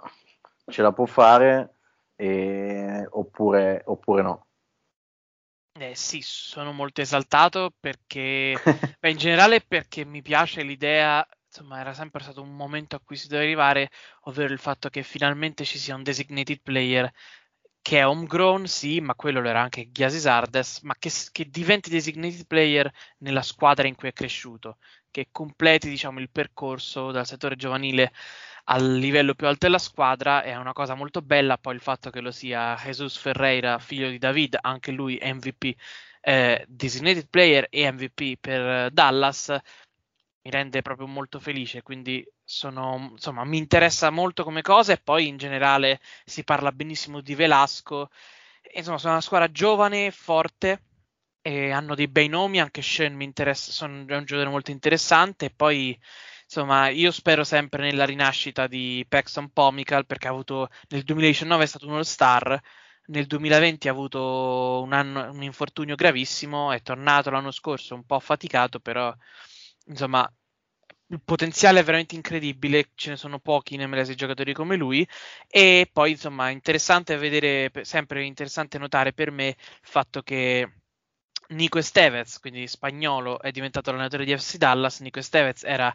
ce 0.65 0.81
la 0.81 0.91
può 0.91 1.05
fare 1.05 1.75
e, 2.15 3.07
oppure, 3.09 3.81
oppure 3.85 4.21
no? 4.21 4.47
Eh, 5.73 5.95
sì, 5.95 6.19
sono 6.21 6.73
molto 6.73 7.01
esaltato 7.01 7.73
perché, 7.79 8.53
beh, 8.99 9.11
in 9.11 9.17
generale 9.17 9.61
perché 9.61 10.03
mi 10.03 10.21
piace 10.21 10.61
l'idea, 10.63 11.25
insomma, 11.45 11.79
era 11.79 11.93
sempre 11.93 12.21
stato 12.21 12.41
un 12.41 12.53
momento 12.55 12.95
a 12.97 12.99
cui 13.01 13.15
si 13.15 13.27
deve 13.29 13.43
arrivare, 13.43 13.89
ovvero 14.23 14.51
il 14.51 14.59
fatto 14.59 14.89
che 14.89 15.03
finalmente 15.03 15.63
ci 15.63 15.77
sia 15.77 15.95
un 15.95 16.03
designated 16.03 16.61
player 16.61 17.09
che 17.81 17.99
è 17.99 18.05
homegrown, 18.05 18.67
sì, 18.67 18.99
ma 19.01 19.15
quello 19.15 19.41
lo 19.41 19.49
era 19.49 19.61
anche 19.61 19.89
Ghiasi 19.91 20.19
Sardes, 20.19 20.81
ma 20.81 20.95
che, 20.97 21.11
che, 21.31 21.49
diventi 21.49 21.89
designated 21.89 22.45
player 22.45 22.91
nella 23.19 23.41
squadra 23.41 23.87
in 23.87 23.95
cui 23.95 24.09
è 24.09 24.13
cresciuto, 24.13 24.77
che 25.11 25.29
completi, 25.31 25.89
diciamo, 25.89 26.19
il 26.19 26.29
percorso 26.29 27.11
dal 27.11 27.25
settore 27.25 27.55
giovanile 27.55 28.11
al 28.65 28.93
livello 28.97 29.33
più 29.33 29.47
alto 29.47 29.65
della 29.65 29.79
squadra 29.79 30.43
è 30.43 30.55
una 30.55 30.73
cosa 30.73 30.93
molto 30.95 31.21
bella. 31.21 31.57
Poi 31.57 31.75
il 31.75 31.81
fatto 31.81 32.09
che 32.09 32.21
lo 32.21 32.31
sia 32.31 32.75
Jesus 32.75 33.17
Ferreira, 33.17 33.79
figlio 33.79 34.09
di 34.09 34.17
David, 34.19 34.57
anche 34.61 34.91
lui 34.91 35.19
MVP, 35.21 35.75
eh, 36.21 36.65
designated 36.67 37.27
player 37.29 37.67
e 37.69 37.91
MVP 37.91 38.37
per 38.39 38.91
Dallas, 38.91 39.57
rende 40.49 40.81
proprio 40.81 41.07
molto 41.07 41.39
felice, 41.39 41.81
quindi 41.81 42.25
sono, 42.43 43.09
insomma, 43.11 43.43
mi 43.43 43.57
interessa 43.57 44.09
molto 44.09 44.43
come 44.43 44.61
cosa 44.61 44.93
e 44.93 44.97
poi 44.97 45.27
in 45.27 45.37
generale 45.37 45.99
si 46.25 46.43
parla 46.43 46.71
benissimo 46.71 47.21
di 47.21 47.35
Velasco. 47.35 48.09
Insomma, 48.73 48.97
sono 48.97 49.13
una 49.13 49.21
squadra 49.21 49.51
giovane, 49.51 50.11
forte, 50.11 50.83
e 51.41 51.71
hanno 51.71 51.95
dei 51.95 52.07
bei 52.07 52.27
nomi, 52.27 52.59
anche 52.59 52.81
Shen 52.81 53.15
mi 53.15 53.23
interessa, 53.25 53.71
sono, 53.71 54.05
è 54.05 54.15
un 54.15 54.25
giocatore 54.25 54.49
molto 54.49 54.71
interessante 54.71 55.45
e 55.45 55.51
poi 55.51 55.97
insomma 56.43 56.89
io 56.89 57.11
spero 57.11 57.43
sempre 57.43 57.83
nella 57.83 58.05
rinascita 58.05 58.67
di 58.67 59.05
Paxton 59.07 59.51
Pomical 59.51 60.05
perché 60.05 60.27
ha 60.27 60.31
avuto 60.31 60.69
nel 60.89 61.03
2019 61.03 61.63
è 61.63 61.67
stato 61.67 61.87
uno 61.87 62.01
star 62.03 62.59
nel 63.07 63.25
2020 63.27 63.87
ha 63.87 63.91
avuto 63.91 64.81
un, 64.83 64.93
anno, 64.93 65.31
un 65.31 65.43
infortunio 65.43 65.95
gravissimo 65.95 66.71
è 66.71 66.81
tornato 66.81 67.29
l'anno 67.29 67.51
scorso 67.51 67.93
un 67.95 68.03
po' 68.05 68.19
faticato 68.19 68.79
però 68.79 69.13
insomma 69.85 70.31
il 71.11 71.21
potenziale 71.23 71.79
è 71.79 71.83
veramente 71.83 72.15
incredibile, 72.15 72.91
ce 72.95 73.11
ne 73.11 73.15
sono 73.17 73.39
pochi 73.39 73.75
in 73.75 73.87
MLS 73.87 74.11
giocatori 74.11 74.53
come 74.53 74.75
lui 74.75 75.07
e 75.47 75.89
poi 75.91 76.11
insomma 76.11 76.49
interessante 76.49 77.17
vedere, 77.17 77.71
sempre 77.83 78.23
interessante 78.25 78.77
notare 78.77 79.13
per 79.13 79.31
me 79.31 79.47
il 79.47 79.55
fatto 79.81 80.21
che 80.21 80.71
Nico 81.49 81.79
Estevez, 81.79 82.39
quindi 82.39 82.67
spagnolo, 82.67 83.39
è 83.41 83.51
diventato 83.51 83.89
allenatore 83.89 84.23
di 84.25 84.37
FC 84.37 84.57
Dallas. 84.57 84.99
Nico 84.99 85.19
Estevez 85.19 85.63
era 85.63 85.93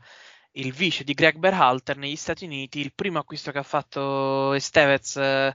il 0.52 0.73
vice 0.73 1.04
di 1.04 1.14
Greg 1.14 1.37
Berhalter 1.37 1.97
negli 1.97 2.16
Stati 2.16 2.44
Uniti. 2.44 2.80
Il 2.80 2.92
primo 2.94 3.18
acquisto 3.21 3.52
che 3.52 3.59
ha 3.59 3.62
fatto 3.62 4.52
Estevez, 4.52 5.16
eh, 5.16 5.54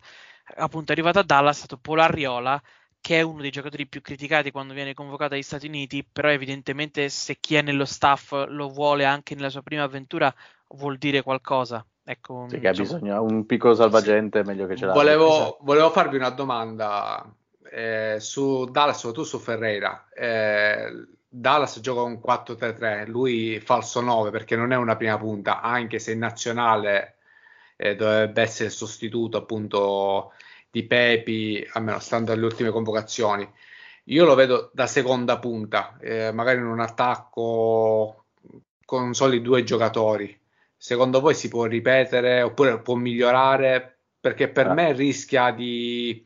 appunto, 0.57 0.91
arrivato 0.93 1.19
a 1.19 1.23
Dallas, 1.23 1.55
è 1.55 1.57
stato 1.59 1.77
Paul 1.77 1.99
Arriola, 1.99 2.61
che 3.01 3.19
è 3.19 3.21
uno 3.21 3.41
dei 3.41 3.51
giocatori 3.51 3.87
più 3.87 4.01
criticati 4.01 4.51
quando 4.51 4.73
viene 4.73 4.93
convocato 4.93 5.33
agli 5.33 5.41
Stati 5.41 5.67
Uniti, 5.67 6.05
però 6.09 6.29
evidentemente 6.29 7.09
se 7.09 7.37
chi 7.39 7.55
è 7.55 7.61
nello 7.61 7.85
staff 7.85 8.31
lo 8.47 8.69
vuole 8.69 9.05
anche 9.05 9.35
nella 9.35 9.49
sua 9.49 9.61
prima 9.61 9.83
avventura 9.83 10.33
vuol 10.69 10.97
dire 10.97 11.21
qualcosa. 11.21 11.85
Ecco, 12.03 12.47
sì, 12.49 12.59
che 12.59 12.67
ha 12.67 12.71
bisogno, 12.71 13.21
un 13.21 13.45
piccolo 13.45 13.75
salvagente 13.75 14.39
è 14.39 14.43
meglio 14.43 14.65
che 14.65 14.75
ce 14.75 14.85
l'abbia. 14.85 15.01
Volevo, 15.01 15.59
volevo 15.61 15.91
farvi 15.91 16.15
una 16.15 16.29
domanda 16.29 17.31
eh, 17.71 18.17
su 18.19 18.65
Dallas, 18.65 18.97
soprattutto 18.97 19.27
su 19.27 19.37
Ferreira. 19.37 20.07
Eh, 20.11 21.05
Dallas 21.27 21.79
gioca 21.81 22.01
un 22.01 22.19
4-3-3, 22.25 23.07
lui 23.07 23.59
falso 23.59 24.01
9 24.01 24.31
perché 24.31 24.55
non 24.55 24.71
è 24.71 24.75
una 24.75 24.95
prima 24.95 25.17
punta, 25.19 25.61
anche 25.61 25.99
se 25.99 26.13
in 26.13 26.19
nazionale 26.19 27.17
eh, 27.75 27.95
dovrebbe 27.95 28.41
essere 28.41 28.69
sostituto 28.71 29.37
appunto 29.37 30.33
di 30.71 30.85
Pepi, 30.85 31.67
almeno 31.73 31.99
stando 31.99 32.31
alle 32.31 32.45
ultime 32.45 32.69
convocazioni. 32.69 33.47
Io 34.05 34.25
lo 34.25 34.35
vedo 34.35 34.71
da 34.73 34.87
seconda 34.87 35.37
punta, 35.39 35.97
eh, 36.01 36.31
magari 36.31 36.59
in 36.59 36.65
un 36.65 36.79
attacco 36.79 38.25
con 38.85 39.13
soli 39.13 39.41
due 39.41 39.63
giocatori. 39.63 40.37
Secondo 40.75 41.19
voi 41.19 41.35
si 41.35 41.47
può 41.47 41.65
ripetere 41.65 42.41
oppure 42.41 42.79
può 42.79 42.95
migliorare? 42.95 43.97
Perché 44.19 44.49
per 44.49 44.67
ah. 44.67 44.73
me 44.73 44.93
rischia 44.93 45.51
di 45.51 46.25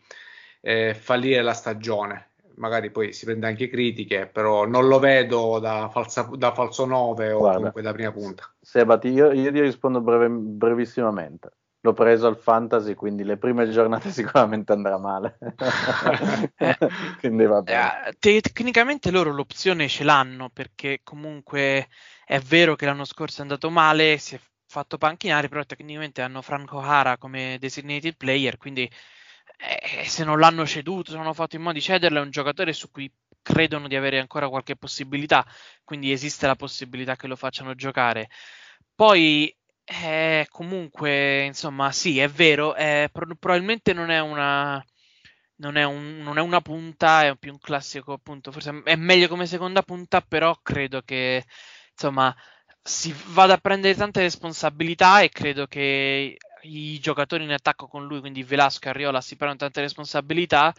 eh, 0.62 0.94
fallire 0.94 1.42
la 1.42 1.54
stagione. 1.54 2.30
Magari 2.56 2.92
poi 2.92 3.14
si 3.14 3.26
prende 3.26 3.48
anche 3.48 3.68
critiche, 3.68 4.30
però 4.32 4.66
non 4.66 4.88
lo 4.88 5.00
vedo 5.00 5.60
da, 5.60 5.90
falsa, 5.92 6.30
da 6.36 6.54
falso 6.54 6.86
9 6.86 7.32
o 7.32 7.40
Guarda, 7.40 7.58
comunque 7.58 7.82
da 7.82 7.92
prima 7.92 8.12
punta. 8.12 8.50
Sebati, 8.62 9.10
io, 9.10 9.32
io 9.32 9.52
ti 9.52 9.60
rispondo 9.60 10.02
breve, 10.02 10.30
brevissimamente. 10.30 11.52
L'ho 11.86 11.92
preso 11.92 12.28
al 12.28 12.38
fantasy, 12.38 12.94
quindi 12.94 13.26
le 13.26 13.36
prime 13.36 13.70
giornate 13.70 14.10
sicuramente 14.12 14.72
andrà 14.72 14.98
male. 14.98 15.38
quindi 17.20 17.46
va 17.46 17.62
bene. 17.62 18.08
Eh, 18.18 18.42
tecnicamente 18.42 19.12
loro 19.12 19.34
l'opzione 19.34 19.90
ce 19.90 20.06
l'hanno 20.06 20.50
perché 20.50 21.02
comunque 21.04 21.90
è 22.26 22.40
vero 22.40 22.76
che 22.76 22.86
l'anno 22.86 23.04
scorso 23.04 23.40
è 23.40 23.42
andato 23.42 23.70
male, 23.70 24.18
si 24.18 24.36
è 24.36 24.40
fatto 24.66 24.98
panchinare, 24.98 25.50
però 25.50 25.64
tecnicamente 25.66 26.22
hanno 26.22 26.42
Franco 26.42 26.80
Hara 26.80 27.18
come 27.18 27.58
designated 27.60 28.16
player, 28.16 28.58
quindi 28.58 28.90
eh, 29.58 30.06
se 30.06 30.24
non 30.24 30.40
l'hanno 30.40 30.66
ceduto, 30.66 31.12
se 31.12 31.18
non 31.18 31.26
hanno 31.26 31.34
fatto 31.34 31.58
in 31.58 31.64
modo 31.64 31.74
di 31.74 31.82
cederlo, 31.82 32.20
è 32.20 32.24
un 32.24 32.32
giocatore 32.32 32.72
su 32.74 32.90
cui 32.92 33.12
credono 33.42 33.88
di 33.88 33.96
avere 33.96 34.20
ancora 34.20 34.48
qualche 34.50 34.76
possibilità, 34.78 35.46
quindi 35.84 36.12
esiste 36.12 36.48
la 36.48 36.56
possibilità 36.56 37.16
che 37.16 37.28
lo 37.28 37.36
facciano 37.36 37.76
giocare. 37.76 38.30
Poi, 38.96 39.56
eh, 39.86 40.48
comunque, 40.50 41.44
insomma, 41.46 41.92
sì, 41.92 42.20
è 42.20 42.28
vero, 42.30 42.76
eh, 42.76 43.10
pro- 43.12 43.36
probabilmente 43.36 43.94
non 43.94 44.10
è 44.10 44.20
una... 44.20 44.84
Non 45.56 45.78
è, 45.78 45.84
un, 45.84 46.20
non 46.24 46.38
è, 46.38 46.42
una 46.42 46.62
punta, 46.62 47.26
è 47.26 47.38
più 47.38 47.52
un 47.54 47.60
classico 47.60 48.12
appunto, 48.14 48.52
forse 48.52 48.82
è 48.84 48.96
meglio 48.96 49.28
come 49.30 49.46
seconda 49.46 49.82
punta, 49.84 50.20
però 50.22 50.58
credo 50.62 51.02
che 51.04 51.46
insomma 51.92 52.36
si 52.82 53.14
vada 53.28 53.54
a 53.54 53.58
prendere 53.58 53.96
tante 53.96 54.22
responsabilità 54.22 55.22
e 55.22 55.30
credo 55.30 55.68
che 55.68 56.38
i 56.64 57.00
giocatori 57.00 57.44
in 57.44 57.52
attacco 57.52 57.88
con 57.88 58.06
lui, 58.08 58.20
quindi 58.20 58.44
Velasco 58.44 58.88
e 58.88 58.90
Arriola, 58.90 59.22
si 59.22 59.36
prendono 59.36 59.60
tante 59.60 59.82
responsabilità. 59.82 60.74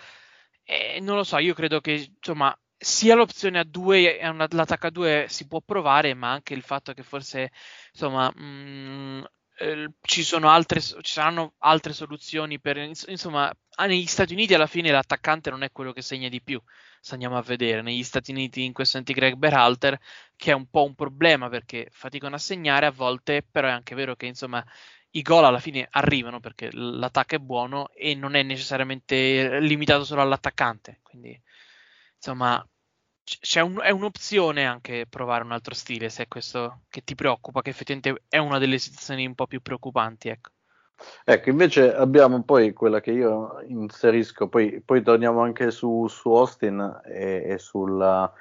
E 0.65 0.99
non 1.01 1.17
lo 1.17 1.25
so, 1.25 1.39
io 1.39 1.55
credo 1.55 1.81
che 1.81 2.11
insomma 2.17 2.57
sia 2.85 3.15
l'opzione 3.15 3.59
a 3.59 3.65
2 3.65 4.19
l'attacco 4.51 4.87
a 4.87 4.91
2 4.91 5.27
si 5.29 5.47
può 5.47 5.61
provare, 5.61 6.15
ma 6.15 6.31
anche 6.31 6.55
il 6.55 6.63
fatto 6.63 6.93
che 6.93 7.03
forse 7.03 7.51
insomma 7.93 8.31
mh, 8.35 8.43
mm, 8.43 9.25
eh, 9.59 9.91
ci 10.03 10.23
sono 10.23 10.49
altre 10.51 10.81
ci 10.81 10.99
saranno 11.03 11.55
altre 11.59 11.93
soluzioni 11.93 12.61
per 12.61 12.77
insomma 12.77 13.53
negli 13.87 14.07
Stati 14.07 14.33
Uniti 14.33 14.55
alla 14.55 14.67
fine 14.67 14.91
l'attaccante 14.91 15.51
non 15.51 15.63
è 15.63 15.71
quello 15.73 15.93
che 15.93 16.03
segna 16.03 16.29
di 16.29 16.43
più 16.43 16.61
se 17.01 17.13
andiamo 17.15 17.37
a 17.37 17.43
vedere 17.43 17.81
negli 17.83 18.03
Stati 18.03 18.33
Uniti 18.33 18.65
in 18.65 18.73
questo 18.73 18.99
anti 18.99 19.13
Greg 19.13 19.35
Berhalter 19.37 19.99
che 20.37 20.51
è 20.51 20.55
un 20.55 20.69
po' 20.69 20.85
un 20.85 20.95
problema 20.95 21.49
perché 21.49 21.89
faticano 21.91 22.35
a 22.35 22.39
segnare 22.39 22.87
a 22.87 22.91
volte 22.91 23.47
però 23.49 23.69
è 23.69 23.71
anche 23.71 23.95
vero 23.95 24.17
che 24.17 24.27
insomma 24.27 24.65
i 25.17 25.23
gol 25.23 25.45
alla 25.45 25.61
fine 25.61 25.87
arrivano 25.91 26.41
perché 26.41 26.71
l'attacco 26.73 27.37
è 27.37 27.39
buono 27.39 27.89
e 27.91 28.15
non 28.15 28.35
è 28.35 28.43
necessariamente 28.43 29.61
limitato 29.61 30.05
solo 30.05 30.23
all'attaccante. 30.23 30.99
Quindi, 31.03 31.41
insomma, 32.17 32.65
c'è 33.25 33.61
un, 33.61 33.81
è 33.81 33.91
un'opzione 33.91 34.67
anche 34.67 35.07
provare 35.09 35.45
un 35.45 35.53
altro 35.53 35.75
stile 35.75 36.11
se 36.11 36.25
è 36.25 36.29
questo 36.29 36.83
che 36.91 37.03
ti 37.03 37.15
preoccupa, 37.15 37.63
che 37.63 37.71
effettivamente 37.71 38.23
è 38.29 38.39
una 38.39 38.59
delle 38.59 38.79
situazioni 38.79 39.27
un 39.27 39.35
po' 39.35 39.47
più 39.47 39.61
preoccupanti. 39.61 40.29
Ecco. 40.29 40.51
Ecco, 41.25 41.51
invece 41.51 41.95
abbiamo 41.95 42.43
poi 42.43 42.73
quella 42.73 43.01
che 43.01 43.11
io 43.11 43.61
inserisco, 43.67 44.49
poi, 44.49 44.81
poi 44.85 45.03
torniamo 45.03 45.43
anche 45.43 45.71
su, 45.71 46.07
su 46.09 46.31
Austin 46.33 47.01
e, 47.05 47.45
e 47.47 47.59
sulla 47.59 48.33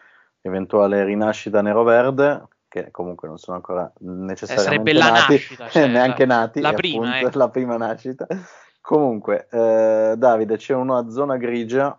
eventuale 0.41 1.03
rinascita 1.03 1.61
nero-verde, 1.61 2.47
che 2.67 2.91
comunque 2.91 3.27
non 3.27 3.37
sono 3.37 3.57
ancora 3.57 3.91
necessariamente 3.99 4.91
eh, 4.91 4.93
nati, 4.93 5.33
nascita, 5.33 5.67
cioè, 5.69 5.87
neanche 5.87 6.25
la, 6.25 6.35
nati, 6.35 6.61
la 6.61 6.73
prima, 6.73 7.07
appunto, 7.07 7.27
ecco. 7.27 7.37
la 7.37 7.49
prima 7.49 7.77
nascita. 7.77 8.27
Comunque, 8.81 9.47
eh, 9.49 10.15
Davide, 10.17 10.57
c'è 10.57 10.73
una 10.73 11.09
zona 11.09 11.37
grigia 11.37 11.97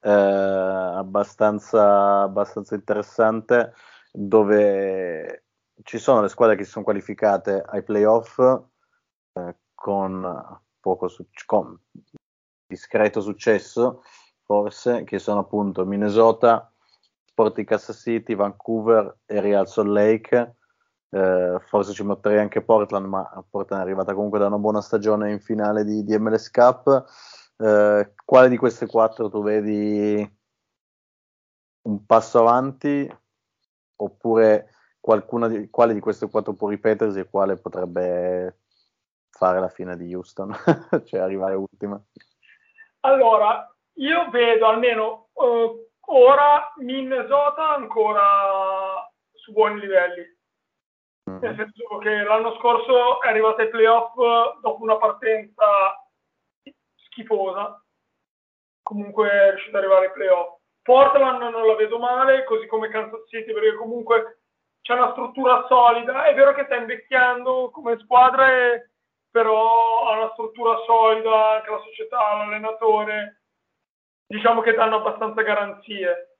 eh, 0.00 0.10
abbastanza, 0.10 2.22
abbastanza 2.22 2.74
interessante 2.74 3.74
dove 4.12 5.44
ci 5.82 5.98
sono 5.98 6.22
le 6.22 6.28
squadre 6.28 6.56
che 6.56 6.64
si 6.64 6.70
sono 6.70 6.84
qualificate 6.84 7.62
ai 7.62 7.82
playoff 7.82 8.38
eh, 8.38 9.56
con 9.74 10.60
poco 10.80 11.08
su- 11.08 11.26
con 11.46 11.78
discreto 12.66 13.20
successo, 13.20 14.02
forse, 14.44 15.04
che 15.04 15.18
sono 15.18 15.40
appunto 15.40 15.84
Minnesota, 15.84 16.72
Sporting 17.24 17.66
Kansas 17.66 18.00
City, 18.00 18.34
Vancouver 18.34 19.18
e 19.26 19.40
Real 19.40 19.68
Salt 19.68 19.88
Lake. 19.88 20.54
Eh, 21.12 21.60
forse 21.66 21.92
ci 21.92 22.04
metterei 22.04 22.38
anche 22.38 22.62
Portland, 22.62 23.06
ma 23.06 23.44
Portland 23.48 23.82
è 23.82 23.86
arrivata 23.86 24.14
comunque 24.14 24.38
da 24.38 24.46
una 24.46 24.58
buona 24.58 24.80
stagione 24.80 25.32
in 25.32 25.40
finale 25.40 25.84
di, 25.84 26.04
di 26.04 26.16
MLS 26.18 26.50
Cup. 26.50 27.04
Eh, 27.60 28.14
quale 28.24 28.48
di 28.48 28.56
queste 28.56 28.86
quattro 28.86 29.28
tu 29.28 29.42
vedi 29.42 30.38
un 31.82 32.06
passo 32.06 32.38
avanti 32.40 33.06
oppure 33.96 34.70
qualcuna 34.98 35.46
di, 35.46 35.68
quale 35.68 35.92
di 35.92 36.00
queste 36.00 36.28
quattro 36.30 36.54
può 36.54 36.68
ripetersi 36.68 37.18
e 37.18 37.28
quale 37.28 37.56
potrebbe 37.56 38.60
fare 39.30 39.60
la 39.60 39.68
fine 39.68 39.96
di 39.96 40.14
Houston, 40.14 40.54
cioè 41.04 41.20
arrivare 41.20 41.54
ultima? 41.54 42.00
Allora, 43.00 43.70
io 43.94 44.30
vedo 44.30 44.66
almeno 44.66 45.28
uh, 45.32 45.90
Ora 46.12 46.72
Minnesota 46.78 47.76
ancora 47.76 49.08
su 49.32 49.52
buoni 49.52 49.78
livelli. 49.78 50.38
Mm. 51.30 51.36
Nel 51.38 51.56
senso 51.56 51.98
che 51.98 52.22
l'anno 52.22 52.56
scorso 52.56 53.22
è 53.22 53.28
arrivata 53.28 53.62
ai 53.62 53.68
playoff 53.68 54.14
dopo 54.60 54.82
una 54.82 54.96
partenza 54.96 55.64
schifosa. 57.10 57.82
Comunque 58.82 59.30
è 59.30 59.50
riuscita 59.50 59.76
ad 59.76 59.84
arrivare 59.84 60.06
ai 60.06 60.12
playoff. 60.12 60.58
Portland 60.82 61.42
non 61.42 61.66
la 61.66 61.74
vedo 61.74 61.98
male, 61.98 62.44
così 62.44 62.66
come 62.66 62.88
Kansas 62.88 63.28
City, 63.28 63.52
perché 63.52 63.74
comunque 63.74 64.40
c'è 64.80 64.94
una 64.94 65.10
struttura 65.12 65.66
solida. 65.68 66.24
È 66.24 66.34
vero 66.34 66.54
che 66.54 66.64
sta 66.64 66.76
invecchiando 66.76 67.70
come 67.70 67.98
squadra, 67.98 68.46
però 69.30 70.08
ha 70.08 70.16
una 70.16 70.30
struttura 70.32 70.76
solida, 70.86 71.56
anche 71.56 71.70
la 71.70 71.80
società, 71.84 72.36
l'allenatore 72.36 73.40
diciamo 74.30 74.60
che 74.60 74.74
danno 74.74 74.96
abbastanza 74.96 75.42
garanzie. 75.42 76.36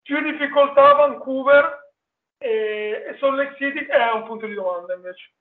Più 0.00 0.20
difficoltà 0.22 0.94
Vancouver, 0.94 1.90
e, 2.38 3.04
e 3.08 3.16
Salt 3.18 3.36
Lake 3.36 3.56
City 3.56 3.84
è 3.86 4.10
un 4.12 4.24
punto 4.24 4.46
di 4.46 4.54
domanda 4.54 4.94
invece. 4.94 5.32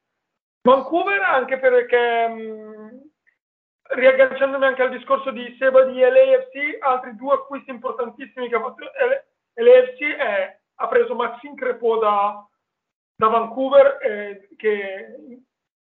Vancouver 0.62 1.22
anche 1.22 1.58
perché 1.60 2.28
mh, 2.28 2.81
riagganciandomi 3.94 4.66
anche 4.66 4.82
al 4.82 4.90
discorso 4.90 5.32
di 5.32 5.56
Seba 5.60 5.84
di 5.84 6.00
LAFC, 6.00 6.78
altri 6.80 7.16
due 7.16 7.34
acquisti 7.34 7.70
importantissimi 7.70 8.50
che 8.50 8.56
ha 8.56 8.62
fatto 8.62 8.86
LAFC 9.54 10.16
è 10.16 10.60
ha 10.76 10.88
preso 10.88 11.14
Maxime 11.14 11.56
Crepeau 11.56 12.00
da, 12.00 12.48
da 13.16 13.28
Vancouver 13.28 14.00
eh, 14.02 14.50
che 14.58 15.16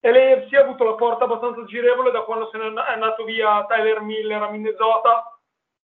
LAFC 0.01 0.53
ha 0.53 0.61
avuto 0.61 0.83
la 0.83 0.95
porta 0.95 1.23
abbastanza 1.23 1.63
girevole 1.65 2.11
da 2.11 2.21
quando 2.21 2.49
se 2.51 2.57
ne 2.57 2.73
è 2.73 2.91
andato 2.91 3.23
via 3.23 3.65
Tyler 3.67 4.01
Miller 4.01 4.41
a 4.41 4.49
Minnesota 4.49 5.39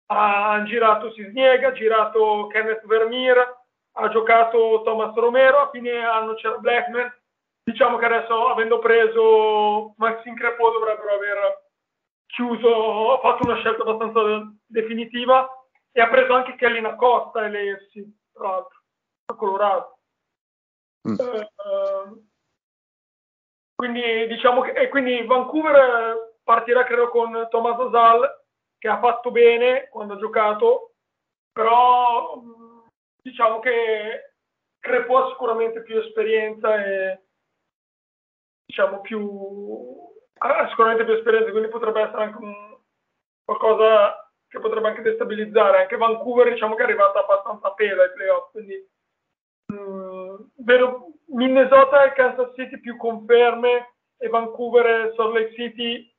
ha 0.07 0.63
girato 0.65 1.11
Sisniega, 1.11 1.69
ha 1.69 1.71
girato 1.73 2.47
Kenneth 2.47 2.85
Vermeer 2.85 3.61
ha 3.95 4.09
giocato 4.09 4.81
Thomas 4.83 5.13
Romero 5.15 5.59
a 5.59 5.69
fine 5.69 6.03
anno 6.03 6.33
c'era 6.35 6.57
Blackman. 6.57 7.11
Diciamo 7.63 7.97
che 7.97 8.05
adesso 8.05 8.49
avendo 8.49 8.79
preso 8.79 9.93
Maxine 9.97 10.35
Crepeau 10.35 10.71
dovrebbero 10.71 11.13
aver 11.13 11.62
chiuso, 12.33 13.13
ha 13.13 13.19
fatto 13.19 13.45
una 13.45 13.57
scelta 13.57 13.83
abbastanza 13.83 14.51
definitiva 14.65 15.47
e 15.91 16.01
ha 16.01 16.09
preso 16.09 16.33
anche 16.33 16.55
Kelly 16.55 16.83
Acosta 16.83 17.45
e 17.45 17.49
l'AFC, 17.49 18.03
tra 18.33 18.49
l'altro, 18.49 18.81
a 19.25 19.35
Colorado. 19.35 19.97
Mm. 21.07 21.15
Eh, 21.19 21.51
quindi 23.75 24.27
diciamo 24.27 24.61
che 24.61 24.71
e 24.71 24.89
quindi 24.89 25.23
Vancouver 25.23 26.37
partirà 26.43 26.83
credo 26.85 27.09
con 27.09 27.47
Thomas 27.49 27.79
Azal 27.79 28.41
che 28.79 28.87
ha 28.87 28.99
fatto 28.99 29.29
bene 29.29 29.89
quando 29.89 30.13
ha 30.13 30.17
giocato, 30.17 30.93
però 31.51 32.41
diciamo 33.21 33.59
che 33.59 34.35
Crepo 34.79 35.17
ha 35.17 35.29
sicuramente 35.29 35.83
più 35.83 35.97
esperienza 35.97 36.83
e 36.83 37.23
diciamo 38.65 39.01
più 39.01 40.12
ha 40.43 40.67
sicuramente 40.69 41.05
più 41.05 41.13
esperienza, 41.13 41.51
quindi 41.51 41.69
potrebbe 41.69 42.01
essere 42.01 42.23
anche 42.23 42.37
un, 42.43 42.77
qualcosa 43.43 44.31
che 44.47 44.59
potrebbe 44.59 44.89
anche 44.89 45.01
destabilizzare. 45.01 45.79
Anche 45.79 45.97
Vancouver 45.97 46.51
diciamo 46.51 46.75
che 46.75 46.81
è 46.81 46.85
arrivata 46.85 47.19
abbastanza 47.19 47.67
a 47.67 47.73
pelo 47.73 48.01
ai 48.01 48.11
playoff, 48.11 48.51
quindi 48.51 48.87
mh, 49.67 49.75
mm, 49.75 50.35
vedo 50.57 51.07
Minnesota 51.27 52.03
e 52.03 52.13
Kansas 52.13 52.53
City 52.55 52.79
più 52.79 52.97
conferme 52.97 53.93
e 54.17 54.27
Vancouver 54.27 54.85
e 54.85 55.13
Salt 55.15 55.33
Lake 55.33 55.53
City 55.53 56.13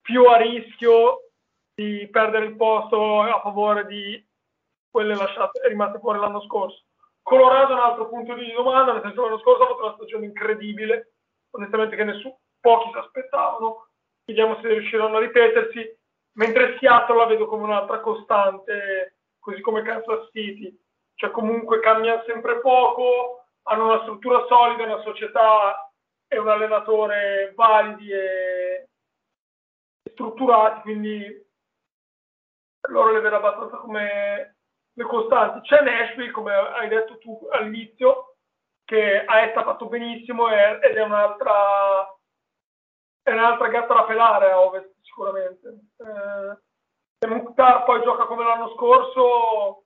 più 0.00 0.24
a 0.24 0.36
rischio 0.36 1.30
di 1.74 2.08
perdere 2.10 2.46
il 2.46 2.56
posto 2.56 3.22
a 3.22 3.40
favore 3.40 3.86
di 3.86 4.26
quelle 4.90 5.14
lasciate 5.14 5.68
rimaste 5.68 5.98
fuori 5.98 6.18
l'anno 6.18 6.40
scorso. 6.42 6.82
Colorado 7.22 7.72
è 7.72 7.74
un 7.74 7.80
altro 7.80 8.08
punto 8.08 8.34
di 8.34 8.50
domanda, 8.52 8.92
nel 8.92 9.02
senso 9.02 9.22
l'anno 9.22 9.38
scorso 9.38 9.62
ha 9.62 9.66
fatto 9.66 9.84
una 9.84 9.94
stagione 9.94 10.24
incredibile, 10.24 11.12
onestamente 11.50 11.94
che 11.94 12.04
nessuno, 12.04 12.38
pochi 12.60 12.90
si 12.92 12.98
aspettavano, 12.98 13.88
vediamo 14.24 14.60
se 14.60 14.68
riusciranno 14.68 15.16
a 15.16 15.20
ripetersi, 15.20 15.98
mentre 16.32 16.76
Seattle 16.78 17.16
la 17.16 17.26
vedo 17.26 17.46
come 17.46 17.64
un'altra 17.64 18.00
costante, 18.00 19.16
così 19.38 19.60
come 19.60 19.82
Kansas 19.82 20.28
City, 20.32 20.76
cioè 21.14 21.30
comunque 21.30 21.80
cambia 21.80 22.22
sempre 22.26 22.60
poco, 22.60 23.44
hanno 23.64 23.84
una 23.86 24.02
struttura 24.02 24.44
solida, 24.46 24.84
una 24.84 25.02
società 25.02 25.90
e 26.28 26.38
un 26.38 26.48
allenatore 26.48 27.52
validi 27.54 28.12
e 28.12 28.88
strutturati, 30.12 30.80
quindi 30.82 31.46
loro 32.88 33.12
le 33.12 33.20
vedo 33.20 33.36
abbastanza 33.36 33.76
come 33.76 34.56
le 34.92 35.04
costanti. 35.04 35.66
C'è 35.66 35.80
Nashville, 35.82 36.30
come 36.30 36.54
hai 36.54 36.88
detto 36.88 37.18
tu 37.18 37.46
all'inizio, 37.50 38.36
che 38.84 39.24
a 39.24 39.42
Est 39.42 39.56
ha 39.56 39.64
fatto 39.64 39.86
benissimo 39.86 40.48
ed 40.50 40.96
è 40.96 41.02
un'altra 41.02 42.06
è 43.28 43.32
un'altra 43.32 43.68
gatta 43.68 43.94
da 43.94 44.04
pelare 44.04 44.50
a 44.50 44.60
Ovest 44.60 44.94
sicuramente. 45.02 45.68
Eh, 45.68 46.58
se 47.18 47.26
Mukhtar 47.26 47.84
poi 47.84 48.02
gioca 48.02 48.24
come 48.24 48.44
l'anno 48.44 48.70
scorso, 48.74 49.84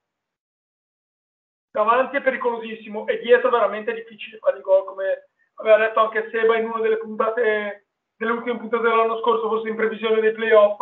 davanti 1.71 2.17
è 2.17 2.23
pericolosissimo 2.23 3.07
e 3.07 3.19
dietro 3.19 3.51
veramente 3.51 3.91
è 3.91 3.95
difficile 3.95 4.39
fare 4.39 4.59
i 4.59 4.63
gol, 4.63 4.85
come 4.85 5.29
aveva 5.55 5.79
detto 5.79 6.01
anche 6.01 6.29
Seba 6.31 6.57
in 6.57 6.67
una 6.67 6.81
delle 6.81 6.99
puntate, 6.99 7.87
delle 8.17 8.33
ultime 8.33 8.59
puntate 8.59 8.83
dell'anno 8.83 9.19
scorso, 9.21 9.49
forse 9.49 9.69
in 9.69 9.77
previsione 9.77 10.21
dei 10.21 10.33
playoff, 10.33 10.79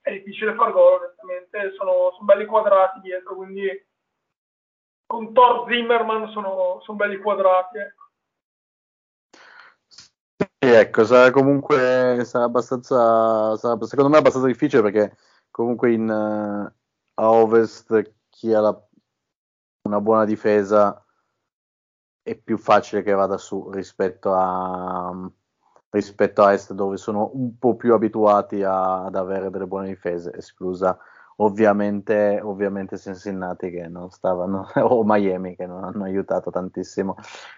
è 0.00 0.12
difficile 0.12 0.54
far 0.54 0.72
gol, 0.72 1.00
onestamente, 1.00 1.74
sono, 1.76 2.10
sono 2.12 2.24
belli 2.24 2.46
quadrati 2.46 3.00
dietro, 3.00 3.34
quindi 3.36 3.86
con 5.06 5.32
Thor 5.34 5.70
Zimmerman 5.70 6.30
sono, 6.30 6.80
sono 6.80 6.96
belli 6.96 7.18
quadrati. 7.18 7.78
Ecco. 7.78 8.01
Sì, 10.64 10.68
ecco, 10.68 11.04
sarà 11.04 11.32
comunque 11.32 12.22
sarà 12.24 12.44
abbastanza, 12.44 13.56
sarà, 13.56 13.84
secondo 13.84 14.08
me 14.10 14.18
abbastanza 14.18 14.46
difficile 14.46 14.80
perché 14.80 15.16
comunque 15.50 15.92
in, 15.92 16.08
uh, 16.08 16.72
a 17.14 17.30
ovest 17.32 18.14
chi 18.28 18.52
ha 18.54 18.60
la, 18.60 18.86
una 19.88 20.00
buona 20.00 20.24
difesa 20.24 21.04
è 22.22 22.36
più 22.36 22.58
facile 22.58 23.02
che 23.02 23.12
vada 23.12 23.36
su 23.38 23.70
rispetto 23.70 24.32
a, 24.34 25.12
rispetto 25.90 26.44
a 26.44 26.52
est 26.52 26.72
dove 26.74 26.96
sono 26.96 27.30
un 27.34 27.58
po' 27.58 27.74
più 27.74 27.92
abituati 27.94 28.62
a, 28.62 29.04
ad 29.04 29.16
avere 29.16 29.50
delle 29.50 29.66
buone 29.66 29.88
difese, 29.88 30.32
esclusa 30.32 30.96
ovviamente, 31.36 32.40
ovviamente 32.40 32.98
Cincinnati 32.98 33.70
che 33.70 33.88
non 33.88 34.10
stavano, 34.10 34.68
o 34.76 35.02
Miami 35.04 35.56
che 35.56 35.66
non 35.66 35.82
hanno 35.82 36.04
aiutato 36.04 36.50
tantissimo 36.50 37.16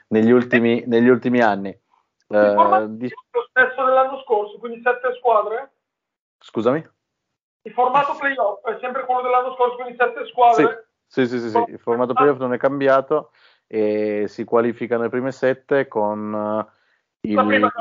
negli 0.09 0.31
ultimi, 0.31 0.85
negli 0.87 1.09
ultimi 1.09 1.41
anni. 1.41 1.79
Eh, 2.35 2.87
di... 2.97 3.13
lo 3.31 3.47
stesso 3.49 3.85
dell'anno 3.85 4.21
scorso, 4.23 4.59
quindi 4.59 4.81
sette 4.83 5.15
squadre? 5.19 5.73
Scusami? 6.39 6.87
Il 7.63 7.73
formato 7.73 8.15
playoff 8.19 8.65
è 8.67 8.79
sempre 8.81 9.05
quello 9.05 9.23
dell'anno 9.23 9.55
scorso, 9.55 9.77
quindi 9.77 9.97
sette 9.97 10.27
squadre? 10.27 10.89
Sì, 11.07 11.27
sì, 11.27 11.39
sì, 11.39 11.49
sì, 11.49 11.51
sì. 11.51 11.65
il 11.69 11.79
formato 11.79 12.13
playoff 12.13 12.39
non 12.39 12.53
è 12.53 12.59
cambiato 12.59 13.31
e 13.67 14.27
si 14.29 14.45
qualificano 14.45 15.05
le 15.05 15.09
prime 15.09 15.33
sette 15.33 15.89
con 15.89 16.33
uh, 16.33 16.67
il, 17.21 17.35
prima 17.47 17.73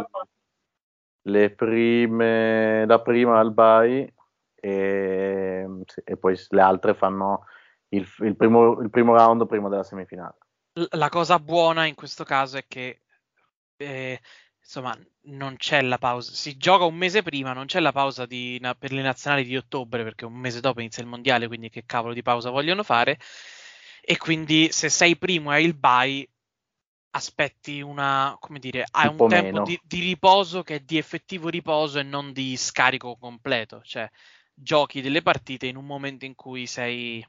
le 1.24 1.52
prime, 1.52 2.86
la 2.86 3.02
prima 3.02 3.40
al 3.40 3.52
bye 3.52 4.14
e, 4.56 5.68
e, 6.04 6.18
poi 6.18 6.38
le 6.50 6.62
altre 6.62 6.94
fanno 6.94 7.46
il, 7.90 8.08
il, 8.20 8.36
primo, 8.36 8.80
il 8.80 8.90
primo 8.90 9.16
round 9.16 9.46
prima 9.46 9.70
della 9.70 9.84
semifinale. 9.84 10.38
La 10.92 11.10
cosa 11.10 11.40
buona 11.40 11.86
in 11.86 11.96
questo 11.96 12.24
caso 12.24 12.58
è 12.58 12.66
che 12.68 13.02
eh, 13.78 14.20
insomma, 14.74 14.98
non 15.26 15.56
c'è 15.58 15.82
la 15.82 16.00
pausa. 16.00 16.32
Si 16.32 16.58
gioca 16.58 16.86
un 16.86 16.96
mese 16.96 17.22
prima, 17.22 17.54
non 17.54 17.66
c'è 17.66 17.80
la 17.80 17.92
pausa 17.92 18.26
di, 18.26 18.58
na, 18.60 18.74
per 18.74 18.92
le 18.92 19.04
nazionali 19.04 19.44
di 19.44 19.56
ottobre, 19.56 20.04
perché 20.04 20.26
un 20.26 20.34
mese 20.34 20.62
dopo 20.62 20.80
inizia 20.80 21.04
il 21.04 21.10
mondiale, 21.10 21.48
quindi 21.48 21.70
che 21.70 21.84
cavolo 21.86 22.14
di 22.14 22.24
pausa 22.24 22.50
vogliono 22.50 22.82
fare? 22.82 23.20
E 24.02 24.18
quindi 24.18 24.72
se 24.72 24.90
sei 24.90 25.16
primo 25.16 25.52
e 25.52 25.56
hai 25.56 25.66
il 25.66 25.76
bye, 25.76 26.28
aspetti 27.12 27.82
una, 27.82 28.36
come 28.40 28.58
dire, 28.58 28.86
hai 28.90 29.08
un, 29.08 29.16
un 29.20 29.30
tempo 29.30 29.62
di, 29.62 29.80
di, 29.84 30.00
riposo 30.00 30.64
che 30.64 30.76
è 30.76 30.80
di 30.80 30.98
effettivo 30.98 31.50
riposo 31.50 32.00
e 32.00 32.04
non 32.04 32.34
di 32.34 32.58
scarico 32.58 33.16
completo. 33.18 33.82
Cioè, 33.84 34.10
giochi 34.54 35.02
delle 35.02 35.22
partite 35.22 35.68
in 35.68 35.78
un 35.78 35.86
momento 35.86 36.26
in 36.26 36.34
cui 36.34 36.66
sei. 36.66 37.26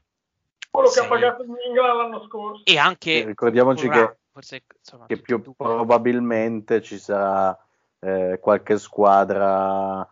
Quello 0.70 0.88
sei... 0.88 1.02
che 1.02 1.07
ha 1.07 1.11
pagato 1.11 1.42
in 1.44 1.54
England 1.68 1.96
l'anno 1.96 2.24
scorso. 2.26 2.64
E 2.64 2.78
anche. 2.78 3.20
E 3.20 3.26
ricordiamoci 3.26 3.88
che 3.88 4.16
Forse, 4.35 4.64
insomma, 4.77 5.07
che 5.07 5.20
più 5.20 5.40
probabilmente 5.55 6.83
ci 6.83 6.99
sarà 6.99 7.57
eh, 8.01 8.40
qualche 8.42 8.79
squadra 8.79 10.11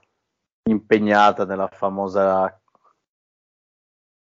impegnata 0.71 1.45
nella 1.45 1.67
famosa 1.67 2.57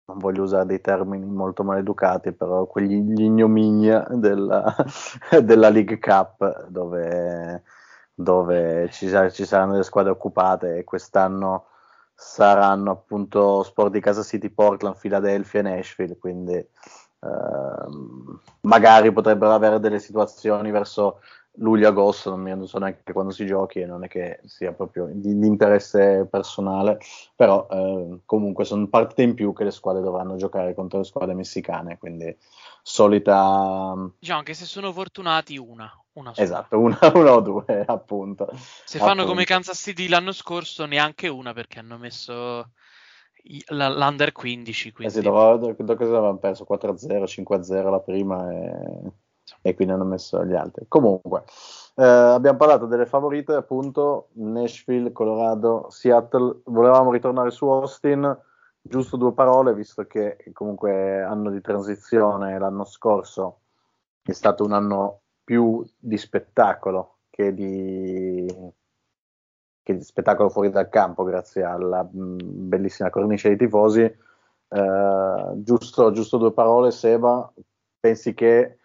non 0.05 0.19
voglio 0.19 0.43
usare 0.43 0.65
dei 0.65 0.79
termini 0.79 1.25
molto 1.25 1.65
maleducati, 1.65 2.31
però 2.31 2.65
quegli 2.65 2.93
ignominia 2.93 4.07
della, 4.09 4.73
della 5.43 5.67
League 5.67 5.99
Cup 5.99 6.67
dove, 6.67 7.63
dove 8.13 8.89
ci, 8.91 9.09
ci, 9.31 9.45
saranno 9.45 9.73
delle 9.73 9.83
squadre 9.83 10.11
occupate 10.11 10.77
e 10.77 10.85
quest'anno 10.85 11.65
saranno 12.15 12.91
appunto 12.91 13.63
Sport 13.63 13.91
di 13.91 13.99
Casa 13.99 14.23
City, 14.23 14.49
Portland, 14.49 14.97
Philadelphia 14.97 15.59
e 15.59 15.63
Nashville, 15.63 16.17
quindi 16.17 16.65
Ehm, 17.21 18.39
magari 18.61 19.11
potrebbero 19.11 19.53
avere 19.53 19.79
delle 19.79 19.99
situazioni 19.99 20.71
verso 20.71 21.19
luglio-agosto, 21.59 22.29
non, 22.29 22.43
non, 22.43 22.67
so 22.67 22.77
neanche 22.77 23.11
quando 23.11 23.31
si 23.31 23.45
giochi 23.45 23.81
e 23.81 23.85
non 23.85 24.03
è 24.03 24.07
che 24.07 24.39
sia 24.45 24.71
proprio 24.71 25.09
di, 25.11 25.37
di 25.37 25.47
interesse 25.47 26.27
personale, 26.29 26.99
però 27.35 27.67
eh, 27.69 28.19
comunque 28.25 28.65
sono 28.65 28.87
partite 28.87 29.23
in 29.23 29.33
più 29.33 29.53
che 29.53 29.65
le 29.65 29.71
squadre 29.71 30.01
dovranno 30.01 30.37
giocare 30.37 30.73
contro 30.73 30.99
le 30.99 31.05
squadre 31.05 31.33
messicane, 31.33 31.97
quindi 31.97 32.35
solita... 32.81 33.93
Diciamo 34.17 34.43
che 34.43 34.53
se 34.53 34.65
sono 34.65 34.93
fortunati 34.93 35.57
una, 35.57 35.91
una 36.13 36.33
sola. 36.33 36.45
Esatto, 36.45 36.79
una, 36.79 36.97
una, 37.13 37.33
o 37.33 37.41
due 37.41 37.83
appunto. 37.85 38.49
Se 38.53 38.97
fanno 38.97 39.11
appunto. 39.11 39.27
come 39.27 39.43
Kansas 39.43 39.77
City 39.77 40.07
l'anno 40.07 40.31
scorso 40.31 40.85
neanche 40.85 41.27
una 41.27 41.53
perché 41.53 41.79
hanno 41.79 41.97
messo 41.97 42.71
l'under 43.69 44.31
15. 44.31 44.91
Quindi. 44.91 45.13
Eh 45.13 45.15
sì, 45.15 45.21
dopo, 45.21 45.57
dopo 45.57 45.95
cosa 45.95 46.17
avevano 46.17 46.37
perso 46.37 46.65
4-0, 46.69 47.23
5-0 47.23 47.89
la 47.89 47.99
prima. 47.99 48.51
E... 48.51 49.11
e 49.61 49.73
quindi 49.73 49.93
hanno 49.93 50.05
messo 50.05 50.43
gli 50.45 50.55
altri. 50.55 50.85
Comunque, 50.87 51.43
eh, 51.95 52.03
abbiamo 52.03 52.57
parlato 52.57 52.85
delle 52.85 53.05
favorite, 53.05 53.53
appunto, 53.53 54.29
Nashville, 54.33 55.11
Colorado, 55.11 55.87
Seattle. 55.89 56.61
Volevamo 56.65 57.11
ritornare 57.11 57.51
su 57.51 57.67
Austin, 57.67 58.37
giusto 58.81 59.17
due 59.17 59.33
parole, 59.33 59.73
visto 59.73 60.05
che 60.05 60.37
comunque 60.53 61.21
anno 61.21 61.49
di 61.49 61.61
transizione 61.61 62.57
l'anno 62.57 62.85
scorso 62.85 63.59
è 64.21 64.33
stato 64.33 64.63
un 64.63 64.73
anno 64.73 65.21
più 65.43 65.83
di 65.97 66.17
spettacolo 66.17 67.17
che 67.29 67.53
di, 67.53 68.45
che 69.89 70.01
spettacolo 70.01 70.49
fuori 70.49 70.69
dal 70.69 70.89
campo, 70.89 71.23
grazie 71.23 71.63
alla 71.63 72.03
mh, 72.03 72.37
bellissima 72.43 73.09
cornice 73.09 73.47
dei 73.49 73.57
tifosi. 73.57 74.01
Eh, 74.01 75.51
giusto, 75.55 76.11
giusto 76.11 76.37
due 76.37 76.53
parole, 76.53 76.91
Seba, 76.91 77.51
pensi 77.99 78.35
che 78.35 78.77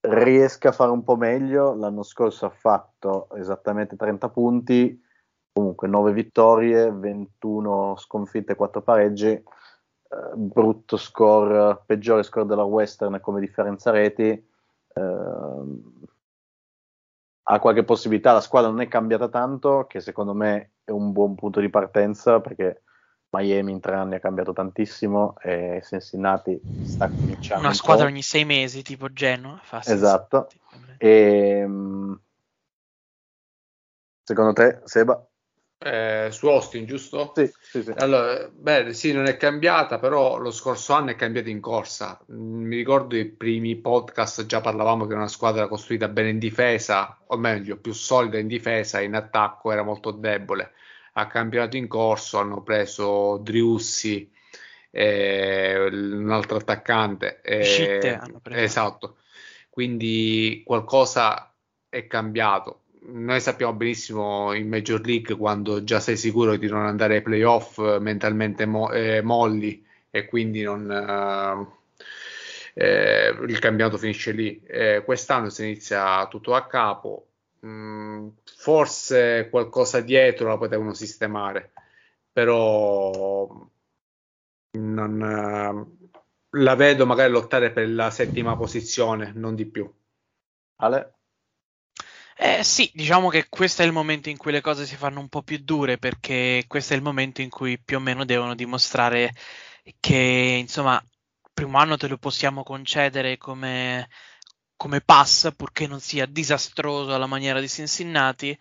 riesca 0.00 0.70
a 0.70 0.72
fare 0.72 0.90
un 0.90 1.04
po' 1.04 1.16
meglio? 1.16 1.74
L'anno 1.74 2.02
scorso 2.02 2.46
ha 2.46 2.50
fatto 2.50 3.28
esattamente 3.34 3.96
30 3.96 4.30
punti, 4.30 4.98
comunque 5.52 5.88
9 5.88 6.12
vittorie, 6.12 6.90
21 6.90 7.96
sconfitte, 7.98 8.54
4 8.54 8.80
pareggi. 8.80 9.28
Eh, 9.28 9.44
brutto 10.36 10.96
score, 10.96 11.82
peggiore 11.84 12.22
score 12.22 12.46
della 12.46 12.64
Western 12.64 13.20
come 13.20 13.40
differenza 13.40 13.90
reti. 13.90 14.30
Eh, 14.30 15.64
ha 17.46 17.58
qualche 17.58 17.84
possibilità, 17.84 18.32
la 18.32 18.40
squadra 18.40 18.70
non 18.70 18.80
è 18.80 18.88
cambiata 18.88 19.28
tanto, 19.28 19.86
che 19.86 20.00
secondo 20.00 20.34
me 20.34 20.72
è 20.84 20.90
un 20.90 21.12
buon 21.12 21.34
punto 21.34 21.60
di 21.60 21.68
partenza 21.68 22.40
perché 22.40 22.82
Miami 23.30 23.72
in 23.72 23.80
tre 23.80 23.94
anni 23.94 24.14
ha 24.14 24.20
cambiato 24.20 24.52
tantissimo 24.52 25.36
e 25.40 25.82
Cincinnati 25.84 26.60
sta 26.80 27.10
cominciando. 27.10 27.64
Una 27.64 27.74
squadra 27.74 28.06
ogni 28.06 28.22
sei 28.22 28.44
mesi, 28.44 28.82
tipo 28.82 29.12
Genoa. 29.12 29.58
Fa 29.62 29.82
esatto. 29.84 30.48
E, 30.96 31.08
ehm, 31.08 32.20
secondo 34.22 34.52
te, 34.52 34.80
Seba? 34.84 35.26
Eh, 35.78 36.28
su 36.30 36.46
Austin, 36.48 36.86
giusto? 36.86 37.32
Sì, 37.34 37.50
sì, 37.60 37.82
sì. 37.82 37.92
Allora, 37.96 38.48
beh, 38.50 38.94
sì, 38.94 39.12
non 39.12 39.26
è 39.26 39.36
cambiata, 39.36 39.98
però 39.98 40.38
lo 40.38 40.50
scorso 40.50 40.94
anno 40.94 41.10
è 41.10 41.16
cambiata 41.16 41.50
in 41.50 41.60
corsa. 41.60 42.18
Mm, 42.32 42.64
mi 42.64 42.76
ricordo 42.76 43.16
i 43.16 43.26
primi 43.26 43.76
podcast, 43.76 44.46
già 44.46 44.60
parlavamo 44.62 45.04
che 45.04 45.10
era 45.10 45.20
una 45.20 45.28
squadra 45.28 45.68
costruita 45.68 46.08
bene 46.08 46.30
in 46.30 46.38
difesa, 46.38 47.18
o 47.26 47.36
meglio, 47.36 47.76
più 47.76 47.92
solida 47.92 48.38
in 48.38 48.46
difesa, 48.46 49.00
in 49.00 49.14
attacco 49.14 49.72
era 49.72 49.82
molto 49.82 50.10
debole. 50.10 50.72
Ha 51.14 51.26
campionato 51.26 51.76
in 51.76 51.86
corso, 51.86 52.38
hanno 52.38 52.62
preso 52.62 53.38
Driussi, 53.42 54.32
eh, 54.90 55.86
un 55.90 56.30
altro 56.30 56.56
attaccante. 56.56 57.40
Eh, 57.42 58.18
esatto, 58.50 59.18
quindi 59.68 60.62
qualcosa 60.64 61.54
è 61.90 62.06
cambiato 62.06 62.83
noi 63.06 63.40
sappiamo 63.40 63.72
benissimo 63.74 64.52
in 64.52 64.68
Major 64.68 65.00
League 65.04 65.36
quando 65.36 65.84
già 65.84 66.00
sei 66.00 66.16
sicuro 66.16 66.56
di 66.56 66.66
non 66.68 66.84
andare 66.86 67.16
ai 67.16 67.22
playoff 67.22 67.78
mentalmente 67.98 68.66
mo- 68.66 68.90
eh, 68.92 69.22
molli 69.22 69.84
e 70.10 70.26
quindi 70.26 70.62
non, 70.62 70.90
eh, 70.90 71.82
eh, 72.74 73.28
il 73.46 73.58
campionato 73.58 73.98
finisce 73.98 74.32
lì. 74.32 74.60
Eh, 74.64 75.02
quest'anno 75.04 75.50
si 75.50 75.64
inizia 75.64 76.26
tutto 76.28 76.54
a 76.54 76.66
capo, 76.66 77.28
mm, 77.66 78.28
forse 78.56 79.48
qualcosa 79.50 80.00
dietro 80.00 80.48
la 80.48 80.58
potevano 80.58 80.94
sistemare, 80.94 81.72
però 82.32 83.48
non, 84.78 85.22
eh, 85.22 86.58
la 86.58 86.74
vedo 86.74 87.06
magari 87.06 87.32
lottare 87.32 87.72
per 87.72 87.88
la 87.90 88.10
settima 88.10 88.56
posizione, 88.56 89.32
non 89.34 89.54
di 89.54 89.66
più. 89.66 89.90
Ale? 90.76 91.13
Eh, 92.46 92.62
sì, 92.62 92.90
diciamo 92.92 93.30
che 93.30 93.46
questo 93.48 93.80
è 93.80 93.86
il 93.86 93.92
momento 93.92 94.28
in 94.28 94.36
cui 94.36 94.52
le 94.52 94.60
cose 94.60 94.84
si 94.84 94.96
fanno 94.96 95.18
un 95.18 95.28
po' 95.30 95.42
più 95.42 95.56
dure 95.64 95.96
perché 95.96 96.64
questo 96.66 96.92
è 96.92 96.96
il 96.96 97.02
momento 97.02 97.40
in 97.40 97.48
cui 97.48 97.78
più 97.80 97.96
o 97.96 98.00
meno 98.00 98.26
devono 98.26 98.54
dimostrare 98.54 99.32
che 99.98 100.56
insomma 100.60 101.02
primo 101.54 101.78
anno 101.78 101.96
te 101.96 102.06
lo 102.06 102.18
possiamo 102.18 102.62
concedere 102.62 103.38
come, 103.38 104.10
come 104.76 105.00
pass 105.00 105.54
purché 105.56 105.86
non 105.86 106.00
sia 106.00 106.26
disastroso 106.26 107.14
alla 107.14 107.24
maniera 107.26 107.60
di 107.60 107.68
Cincinnati 107.68 108.56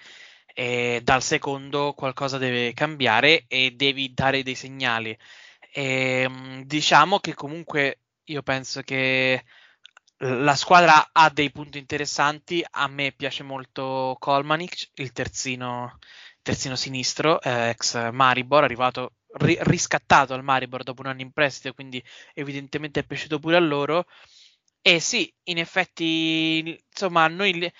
e 0.53 1.01
dal 1.03 1.21
secondo 1.21 1.93
qualcosa 1.93 2.37
deve 2.37 2.71
cambiare 2.73 3.43
e 3.49 3.71
devi 3.71 4.13
dare 4.13 4.43
dei 4.43 4.55
segnali. 4.55 5.17
E, 5.73 6.21
ehm, 6.23 6.63
diciamo 6.63 7.19
che 7.19 7.33
comunque 7.33 7.99
io 8.25 8.41
penso 8.43 8.81
che 8.81 9.43
la 10.25 10.55
squadra 10.55 11.09
ha 11.11 11.29
dei 11.29 11.51
punti 11.51 11.77
interessanti. 11.77 12.63
A 12.71 12.87
me 12.87 13.11
piace 13.11 13.43
molto 13.43 14.15
Kolmanic, 14.19 14.91
il 14.95 15.11
terzino, 15.11 15.97
terzino 16.41 16.75
sinistro, 16.75 17.41
eh, 17.41 17.69
ex 17.69 18.11
Maribor, 18.11 18.63
arrivato 18.63 19.13
ri- 19.39 19.57
riscattato 19.61 20.33
al 20.33 20.43
Maribor 20.43 20.83
dopo 20.83 21.01
un 21.01 21.07
anno 21.07 21.21
in 21.21 21.31
prestito, 21.31 21.73
quindi 21.73 22.03
evidentemente 22.33 23.01
è 23.01 23.05
piaciuto 23.05 23.39
pure 23.39 23.57
a 23.57 23.59
loro. 23.59 24.05
E 24.81 24.99
sì, 24.99 25.33
in 25.43 25.57
effetti, 25.59 26.77
insomma, 26.89 27.27
noi 27.27 27.71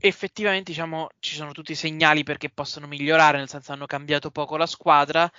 effettivamente 0.00 0.70
diciamo, 0.72 1.08
ci 1.18 1.34
sono 1.34 1.52
tutti 1.52 1.72
i 1.72 1.74
segnali 1.74 2.22
perché 2.22 2.50
possono 2.50 2.86
migliorare, 2.86 3.38
nel 3.38 3.48
senso 3.48 3.72
hanno 3.72 3.86
cambiato 3.86 4.30
poco 4.30 4.56
la 4.56 4.66
squadra, 4.66 5.30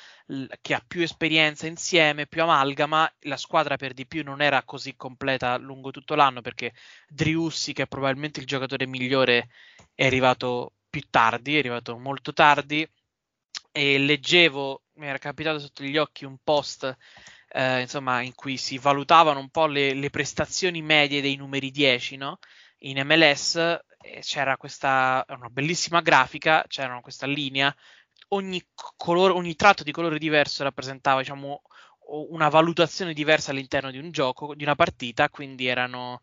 che 0.62 0.74
ha 0.74 0.84
più 0.86 1.02
esperienza 1.02 1.68
insieme, 1.68 2.28
più 2.28 2.42
amalgama, 2.42 3.12
la 3.22 3.38
squadra 3.38 3.78
per 3.78 3.94
di 3.94 4.06
più 4.06 4.24
non 4.24 4.42
era 4.42 4.64
così 4.64 4.96
completa 4.96 5.58
lungo 5.58 5.92
tutto 5.92 6.16
l'anno 6.16 6.42
perché 6.42 6.74
Driussi, 7.08 7.74
che 7.74 7.84
è 7.84 7.88
probabilmente 7.88 8.40
il 8.40 8.46
giocatore 8.46 8.86
migliore, 8.88 9.50
è 9.94 10.06
arrivato 10.06 10.74
più 10.90 11.02
tardi, 11.10 11.56
è 11.56 11.60
arrivato 11.60 11.98
molto 11.98 12.34
tardi 12.34 12.88
e 13.72 13.98
leggevo, 13.98 14.84
mi 14.96 15.08
era 15.08 15.18
capitato 15.18 15.60
sotto 15.60 15.84
gli 15.84 15.98
occhi 15.98 16.26
un 16.26 16.38
post 16.44 16.98
eh, 17.52 17.82
insomma, 17.82 18.22
in 18.22 18.36
cui 18.36 18.58
si 18.58 18.78
valutavano 18.78 19.40
un 19.40 19.50
po' 19.50 19.66
le, 19.66 19.94
le 19.94 20.10
prestazioni 20.10 20.82
medie 20.82 21.22
dei 21.22 21.36
numeri 21.36 21.72
10, 21.72 22.18
no? 22.18 22.40
In 22.80 23.02
MLS 23.06 23.80
c'era 24.22 24.58
questa 24.58 25.24
una 25.30 25.50
bellissima 25.50 26.02
grafica, 26.02 26.64
c'era 26.68 27.00
questa 27.02 27.26
linea, 27.26 27.74
ogni, 28.30 28.62
colore, 28.96 29.34
ogni 29.34 29.56
tratto 29.56 29.84
di 29.84 29.92
colore 29.92 30.18
diverso 30.20 30.64
rappresentava 30.64 31.20
diciamo, 31.20 31.62
una 32.30 32.50
valutazione 32.50 33.14
diversa 33.14 33.52
all'interno 33.52 33.92
di 33.92 33.98
un 33.98 34.12
gioco, 34.12 34.56
di 34.56 34.64
una 34.64 34.76
partita, 34.76 35.30
quindi 35.30 35.68
erano 35.68 36.20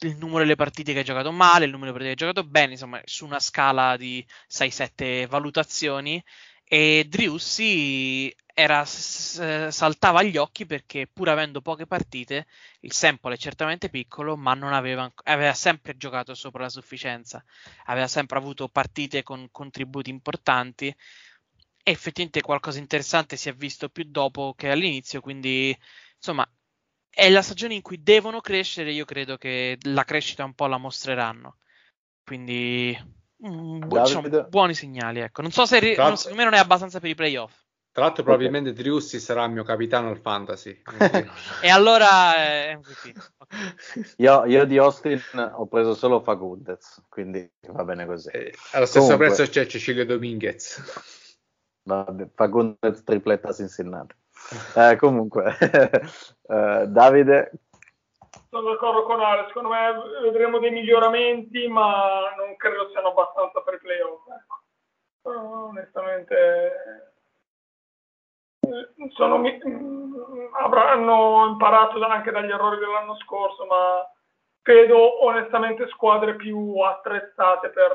il 0.00 0.16
numero 0.16 0.40
delle 0.40 0.56
partite 0.56 0.92
che 0.92 0.98
hai 0.98 1.04
giocato 1.04 1.32
male, 1.32 1.64
il 1.64 1.70
numero 1.70 1.92
delle 1.92 2.04
partite 2.04 2.14
che 2.14 2.24
hai 2.24 2.32
giocato 2.32 2.48
bene, 2.48 2.72
insomma, 2.72 3.00
su 3.04 3.24
una 3.24 3.40
scala 3.40 3.96
di 3.96 4.24
6-7 4.48 5.26
valutazioni. 5.26 6.22
E 6.68 7.06
Driussi 7.08 8.34
era, 8.52 8.84
saltava 8.84 10.20
agli 10.20 10.36
occhi 10.36 10.66
perché 10.66 11.06
pur 11.06 11.28
avendo 11.28 11.60
poche 11.60 11.86
partite 11.86 12.46
il 12.80 12.92
sample 12.92 13.34
è 13.34 13.36
certamente 13.36 13.90
piccolo 13.90 14.36
ma 14.36 14.54
non 14.54 14.72
aveva, 14.72 15.12
aveva 15.24 15.52
sempre 15.54 15.96
giocato 15.96 16.34
sopra 16.34 16.62
la 16.62 16.68
sufficienza. 16.68 17.44
Aveva 17.84 18.08
sempre 18.08 18.38
avuto 18.38 18.68
partite 18.68 19.22
con 19.22 19.48
contributi 19.52 20.10
importanti. 20.10 20.86
E 20.88 20.96
effettivamente 21.92 22.40
qualcosa 22.40 22.80
interessante 22.80 23.36
si 23.36 23.48
è 23.48 23.54
visto 23.54 23.88
più 23.88 24.04
dopo 24.08 24.54
che 24.56 24.70
all'inizio 24.70 25.20
quindi 25.20 25.76
insomma 26.16 26.44
è 27.08 27.28
la 27.30 27.42
stagione 27.42 27.74
in 27.74 27.82
cui 27.82 28.02
devono 28.02 28.40
crescere 28.40 28.90
io 28.92 29.04
credo 29.04 29.36
che 29.36 29.78
la 29.82 30.04
crescita 30.04 30.44
un 30.44 30.54
po' 30.54 30.66
la 30.66 30.78
mostreranno. 30.78 31.58
Quindi 32.24 32.98
mm, 33.44 33.82
diciamo, 33.82 34.46
buoni 34.48 34.74
segnali 34.74 35.20
ecco 35.20 35.42
non 35.42 35.50
so 35.50 35.66
se 35.66 35.78
ri- 35.78 35.96
non, 35.96 36.16
secondo 36.16 36.38
me 36.38 36.44
non 36.44 36.54
è 36.54 36.58
abbastanza 36.58 37.00
per 37.00 37.10
i 37.10 37.14
playoff 37.14 37.64
tra 37.96 38.04
l'altro, 38.04 38.24
probabilmente 38.24 38.68
okay. 38.68 38.82
Driussi 38.82 39.18
sarà 39.18 39.42
il 39.46 39.52
mio 39.52 39.64
capitano 39.64 40.10
al 40.10 40.18
fantasy. 40.20 40.82
e 41.62 41.70
allora 41.70 42.34
MVP. 42.76 43.16
Okay. 43.38 44.12
Io, 44.16 44.44
io, 44.44 44.66
di 44.66 44.76
Austin 44.76 45.18
ho 45.54 45.66
preso 45.66 45.94
solo 45.94 46.20
Fagundez, 46.20 47.02
quindi 47.08 47.50
va 47.68 47.84
bene 47.84 48.04
così. 48.04 48.28
Eh, 48.28 48.54
allo 48.72 48.84
stesso 48.84 49.06
Comunque, 49.06 49.28
prezzo 49.28 49.50
c'è 49.50 49.64
Cecilio 49.64 50.04
Dominguez. 50.04 50.82
Vabbè, 51.84 52.28
Fagundez 52.34 53.02
tripletta 53.02 53.54
Cincinnati. 53.54 54.14
Eh, 54.74 54.96
comunque, 54.96 55.56
eh, 56.48 56.84
Davide. 56.88 57.52
Sono 58.56 58.70
d'accordo 58.70 59.02
con 59.02 59.20
Ale, 59.20 59.44
secondo 59.48 59.68
me 59.68 59.92
vedremo 60.22 60.58
dei 60.58 60.70
miglioramenti, 60.70 61.68
ma 61.68 62.32
non 62.38 62.56
credo 62.56 62.88
siano 62.88 63.08
abbastanza 63.08 63.60
per 63.60 63.74
i 63.74 63.78
playoff. 63.78 64.22
Ecco. 64.28 65.68
onestamente 65.68 67.12
sono, 69.10 69.42
avranno 70.58 71.48
imparato 71.48 72.02
anche 72.02 72.30
dagli 72.30 72.50
errori 72.50 72.78
dell'anno 72.78 73.16
scorso, 73.16 73.66
ma 73.66 74.10
vedo 74.62 75.22
onestamente 75.26 75.86
squadre 75.88 76.34
più 76.36 76.78
attrezzate 76.78 77.68
per, 77.68 77.92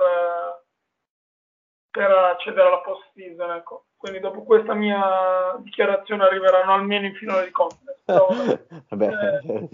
per 1.90 2.12
accedere 2.12 2.68
alla 2.68 2.82
post 2.82 3.10
season. 3.16 3.50
Ecco. 3.50 3.86
Quindi 3.98 4.20
dopo 4.20 4.44
questa 4.44 4.76
mia 4.76 5.56
dichiarazione 5.58 6.24
arriveranno 6.24 6.74
almeno 6.74 7.08
in 7.08 7.16
finale 7.16 7.46
di 7.46 7.52
conference. 7.52 7.91
Beh, 8.90 9.40
eh, 9.44 9.70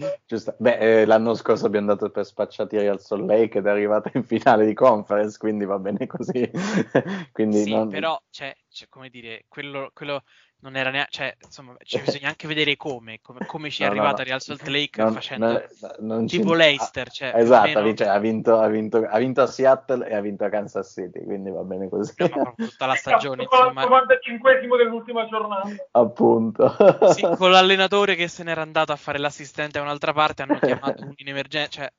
Beh 0.58 0.78
eh, 0.78 1.04
l'anno 1.06 1.34
scorso 1.34 1.66
abbiamo 1.66 1.88
dato 1.88 2.10
per 2.10 2.24
spacciati 2.24 2.76
Real 2.76 3.00
Salt 3.00 3.24
Lake 3.24 3.58
ed 3.58 3.66
è 3.66 3.70
arrivata 3.70 4.10
in 4.14 4.24
finale 4.24 4.66
di 4.66 4.74
conference, 4.74 5.38
quindi 5.38 5.64
va 5.64 5.78
bene 5.78 6.06
così. 6.06 6.48
quindi 7.32 7.62
sì, 7.62 7.70
non... 7.74 7.88
però, 7.88 8.20
cioè, 8.30 8.54
cioè, 8.70 8.88
come 8.88 9.08
dire, 9.08 9.44
quello, 9.48 9.90
quello 9.92 10.22
non 10.60 10.76
era 10.76 10.90
neanche, 10.90 11.10
cioè, 11.12 11.36
insomma, 11.40 11.76
ci 11.84 12.00
bisogna 12.00 12.28
anche 12.28 12.48
vedere 12.48 12.76
come, 12.76 13.20
come, 13.22 13.46
come 13.46 13.70
ci 13.70 13.82
è 13.82 13.86
no, 13.86 13.92
arrivata 13.92 14.18
no, 14.18 14.24
Real 14.24 14.40
Salt 14.40 14.66
Lake 14.66 15.00
non, 15.00 15.12
facendo 15.12 15.64
non, 16.00 16.26
tipo 16.26 16.52
Leicester. 16.52 17.08
Cioè, 17.10 17.32
esatto, 17.36 17.80
meno... 17.80 17.94
cioè, 17.94 18.08
ha, 18.08 18.18
vinto, 18.18 18.58
ha, 18.58 18.66
vinto, 18.66 19.06
ha, 19.08 19.18
vinto, 19.18 19.42
a 19.42 19.46
Seattle 19.46 20.08
e 20.08 20.14
ha 20.16 20.20
vinto 20.20 20.44
a 20.44 20.48
Kansas 20.48 20.92
City, 20.92 21.24
quindi 21.24 21.50
va 21.50 21.62
bene 21.62 21.88
così. 21.88 22.12
No, 22.18 22.54
tutta 22.56 22.86
la 22.86 22.94
stagione. 22.94 23.44
Insomma... 23.44 23.82
Al 23.82 23.88
95 23.88 24.76
dell'ultima 24.76 25.28
giornata. 25.28 25.68
Appunto. 25.92 26.76
Sì, 27.12 27.22
con 27.36 27.50
l'allenatore 27.50 28.16
che 28.16 28.26
se 28.26 28.42
n'era 28.42 28.62
andato 28.62 28.92
a 28.92 28.96
fare 28.96 29.18
l'assistente 29.18 29.78
a 29.78 29.82
un'altra 29.82 30.12
parte 30.12 30.42
hanno 30.42 30.58
chiamato 30.58 31.04
un 31.04 31.12
in 31.16 31.28
emergenza. 31.28 31.70
Cioè... 31.70 31.92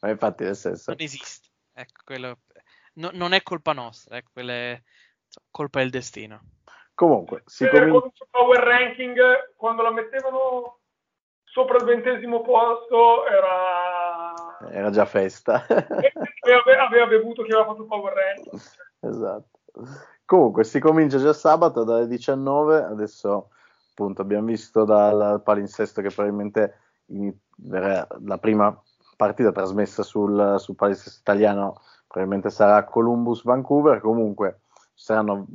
Ma 0.00 0.10
infatti 0.10 0.44
nel 0.44 0.56
senso... 0.56 0.90
Non 0.90 1.00
esiste. 1.00 1.48
Ecco, 1.72 2.02
quello... 2.04 2.38
no, 2.94 3.10
non 3.14 3.32
è 3.32 3.42
colpa 3.42 3.72
nostra, 3.72 4.18
ecco, 4.18 4.40
è 4.40 4.82
colpa 5.50 5.80
del 5.80 5.90
destino. 5.90 6.40
Comunque, 6.94 7.42
si 7.46 7.66
comincia... 7.68 8.26
power 8.30 8.62
ranking, 8.62 9.18
quando 9.56 9.82
la 9.82 9.90
mettevano 9.90 10.78
sopra 11.44 11.78
il 11.78 11.84
ventesimo 11.84 12.42
posto, 12.42 13.26
era... 13.26 14.68
Era 14.70 14.90
già 14.90 15.06
festa. 15.06 15.64
aveva, 15.66 16.86
aveva 16.86 17.06
bevuto 17.06 17.42
che 17.42 17.52
aveva 17.52 17.68
fatto 17.68 17.82
il 17.82 17.88
power 17.88 18.12
ranking. 18.12 18.60
Esatto. 19.00 19.48
Comunque, 20.24 20.64
si 20.64 20.78
comincia 20.78 21.18
già 21.18 21.32
sabato 21.32 21.84
dalle 21.84 22.06
19, 22.06 22.82
adesso 22.82 23.50
appunto 23.90 24.22
abbiamo 24.22 24.46
visto 24.46 24.84
dal 24.84 25.42
palinsesto 25.42 26.02
che 26.02 26.10
probabilmente 26.10 26.78
in, 27.06 27.32
la 27.66 28.38
prima 28.38 28.78
partita 29.16 29.52
trasmessa 29.52 30.02
sul, 30.02 30.56
sul 30.58 30.76
palinsesto 30.76 31.20
italiano 31.20 31.82
probabilmente 32.06 32.50
sarà 32.50 32.84
Columbus 32.84 33.42
Vancouver, 33.42 34.00
comunque 34.00 34.60
saranno 35.00 35.46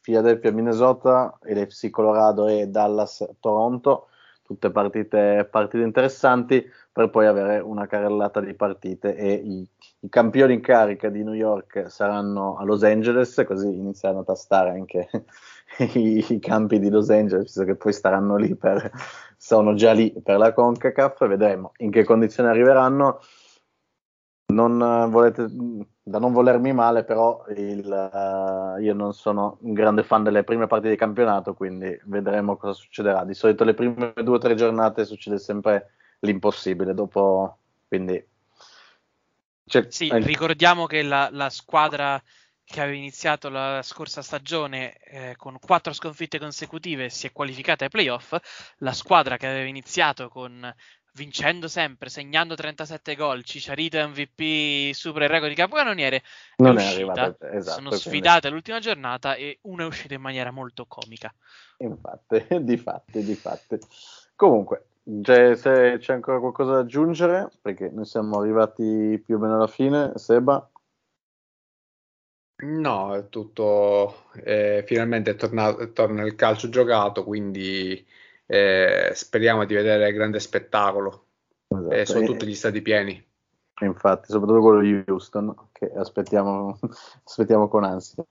Philadelphia, 0.00 0.50
Minnesota, 0.50 1.38
LFC 1.42 1.90
Colorado 1.90 2.48
e 2.48 2.66
Dallas, 2.68 3.24
Toronto, 3.38 4.08
tutte 4.42 4.70
partite, 4.70 5.46
partite, 5.48 5.84
interessanti 5.84 6.64
per 6.90 7.10
poi 7.10 7.26
avere 7.26 7.60
una 7.60 7.86
carrellata 7.86 8.40
di 8.40 8.54
partite 8.54 9.14
e 9.14 9.32
i, 9.34 9.68
i, 10.00 10.08
campioni 10.08 10.54
in 10.54 10.60
carica 10.60 11.10
di 11.10 11.22
New 11.22 11.34
York 11.34 11.90
saranno 11.90 12.56
a 12.56 12.64
Los 12.64 12.82
Angeles, 12.82 13.44
così 13.46 13.66
iniziano 13.66 14.20
a 14.20 14.24
tastare 14.24 14.70
anche 14.70 15.08
i, 15.94 16.24
i, 16.30 16.38
campi 16.40 16.78
di 16.78 16.88
Los 16.90 17.10
Angeles, 17.10 17.44
visto 17.44 17.64
che 17.64 17.76
poi 17.76 17.92
staranno 17.92 18.36
lì 18.36 18.56
per, 18.56 18.90
sono 19.36 19.74
già 19.74 19.92
lì 19.92 20.12
per 20.22 20.38
la 20.38 20.52
CONCACAF, 20.52 21.26
vedremo 21.28 21.72
in 21.78 21.90
che 21.90 22.04
condizioni 22.04 22.48
arriveranno. 22.48 23.20
Non 24.52 25.08
volete 25.10 25.46
da 26.04 26.18
non 26.18 26.32
volermi 26.32 26.72
male, 26.72 27.04
però 27.04 27.44
il, 27.54 27.86
uh, 27.86 28.80
io 28.80 28.92
non 28.92 29.14
sono 29.14 29.58
un 29.60 29.72
grande 29.72 30.02
fan 30.02 30.24
delle 30.24 30.42
prime 30.42 30.66
partite 30.66 30.90
di 30.90 30.96
campionato, 30.96 31.54
quindi 31.54 31.96
vedremo 32.04 32.56
cosa 32.56 32.72
succederà. 32.72 33.24
Di 33.24 33.34
solito 33.34 33.62
le 33.62 33.74
prime 33.74 34.12
due 34.16 34.36
o 34.36 34.38
tre 34.38 34.54
giornate 34.54 35.04
succede 35.04 35.38
sempre 35.38 35.92
l'impossibile, 36.20 36.92
dopo 36.94 37.56
quindi... 37.86 38.26
Cioè, 39.64 39.86
sì, 39.90 40.08
eh, 40.08 40.18
ricordiamo 40.18 40.86
che 40.86 41.02
la, 41.02 41.28
la, 41.30 41.48
squadra 41.48 42.20
che 42.64 42.80
aveva 42.80 42.96
iniziato 42.96 43.48
la 43.48 43.80
scorsa 43.82 44.22
stagione 44.22 44.96
eh, 44.96 45.34
con 45.36 45.56
quattro 45.58 45.92
sconfitte 45.92 46.38
consecutive 46.38 47.10
si 47.10 47.26
è 47.26 47.32
qualificata 47.32 47.84
ai 47.84 47.90
playoff, 47.90 48.34
la 48.78 48.92
squadra 48.92 49.36
che 49.36 49.46
aveva 49.46 49.68
iniziato 49.68 50.28
con 50.28 50.74
vincendo 51.14 51.68
sempre, 51.68 52.08
segnando 52.08 52.54
37 52.54 53.14
gol, 53.14 53.44
Cicciarito 53.44 53.98
MVP 54.08 54.92
supera 54.94 55.24
il 55.24 55.30
record 55.30 55.50
di 55.50 55.56
capocannoniere. 55.56 56.22
Non 56.56 56.78
è, 56.78 56.82
è 56.82 56.94
arrivata, 56.94 57.36
esatto, 57.52 57.76
sono 57.76 57.90
sfidate 57.90 58.48
l'ultima 58.48 58.78
giornata 58.78 59.34
e 59.34 59.58
una 59.62 59.84
è 59.84 59.86
uscita 59.86 60.14
in 60.14 60.20
maniera 60.20 60.50
molto 60.50 60.86
comica. 60.86 61.32
Infatti, 61.78 62.44
di 62.60 62.76
fatti, 62.76 63.22
di 63.22 63.34
fatti. 63.34 63.78
Comunque, 64.34 64.86
c'è, 65.22 65.54
se 65.56 65.98
c'è 65.98 66.12
ancora 66.12 66.38
qualcosa 66.38 66.72
da 66.72 66.78
aggiungere, 66.80 67.50
perché 67.60 67.90
noi 67.90 68.04
siamo 68.04 68.38
arrivati 68.38 69.20
più 69.24 69.36
o 69.36 69.38
meno 69.38 69.56
alla 69.56 69.66
fine, 69.66 70.12
Seba? 70.16 70.66
No, 72.64 73.14
è 73.14 73.28
tutto. 73.28 74.30
Eh, 74.44 74.84
finalmente 74.86 75.32
è 75.32 75.34
tornato, 75.34 75.92
torna 75.92 76.22
il 76.22 76.36
calcio 76.36 76.68
giocato, 76.68 77.24
quindi 77.24 78.06
eh, 78.46 79.10
speriamo 79.14 79.64
di 79.64 79.74
vedere 79.74 80.12
grande 80.12 80.40
spettacolo 80.40 81.26
esatto. 81.68 81.90
e 81.90 82.06
sono 82.06 82.26
tutti 82.26 82.46
gli 82.46 82.54
stati 82.54 82.82
pieni. 82.82 83.30
Infatti, 83.80 84.26
soprattutto 84.30 84.60
quello 84.60 84.80
di 84.80 85.04
Houston, 85.06 85.54
che 85.72 85.90
aspettiamo, 85.94 86.78
aspettiamo 87.24 87.68
con 87.68 87.84
ansia. 87.84 88.24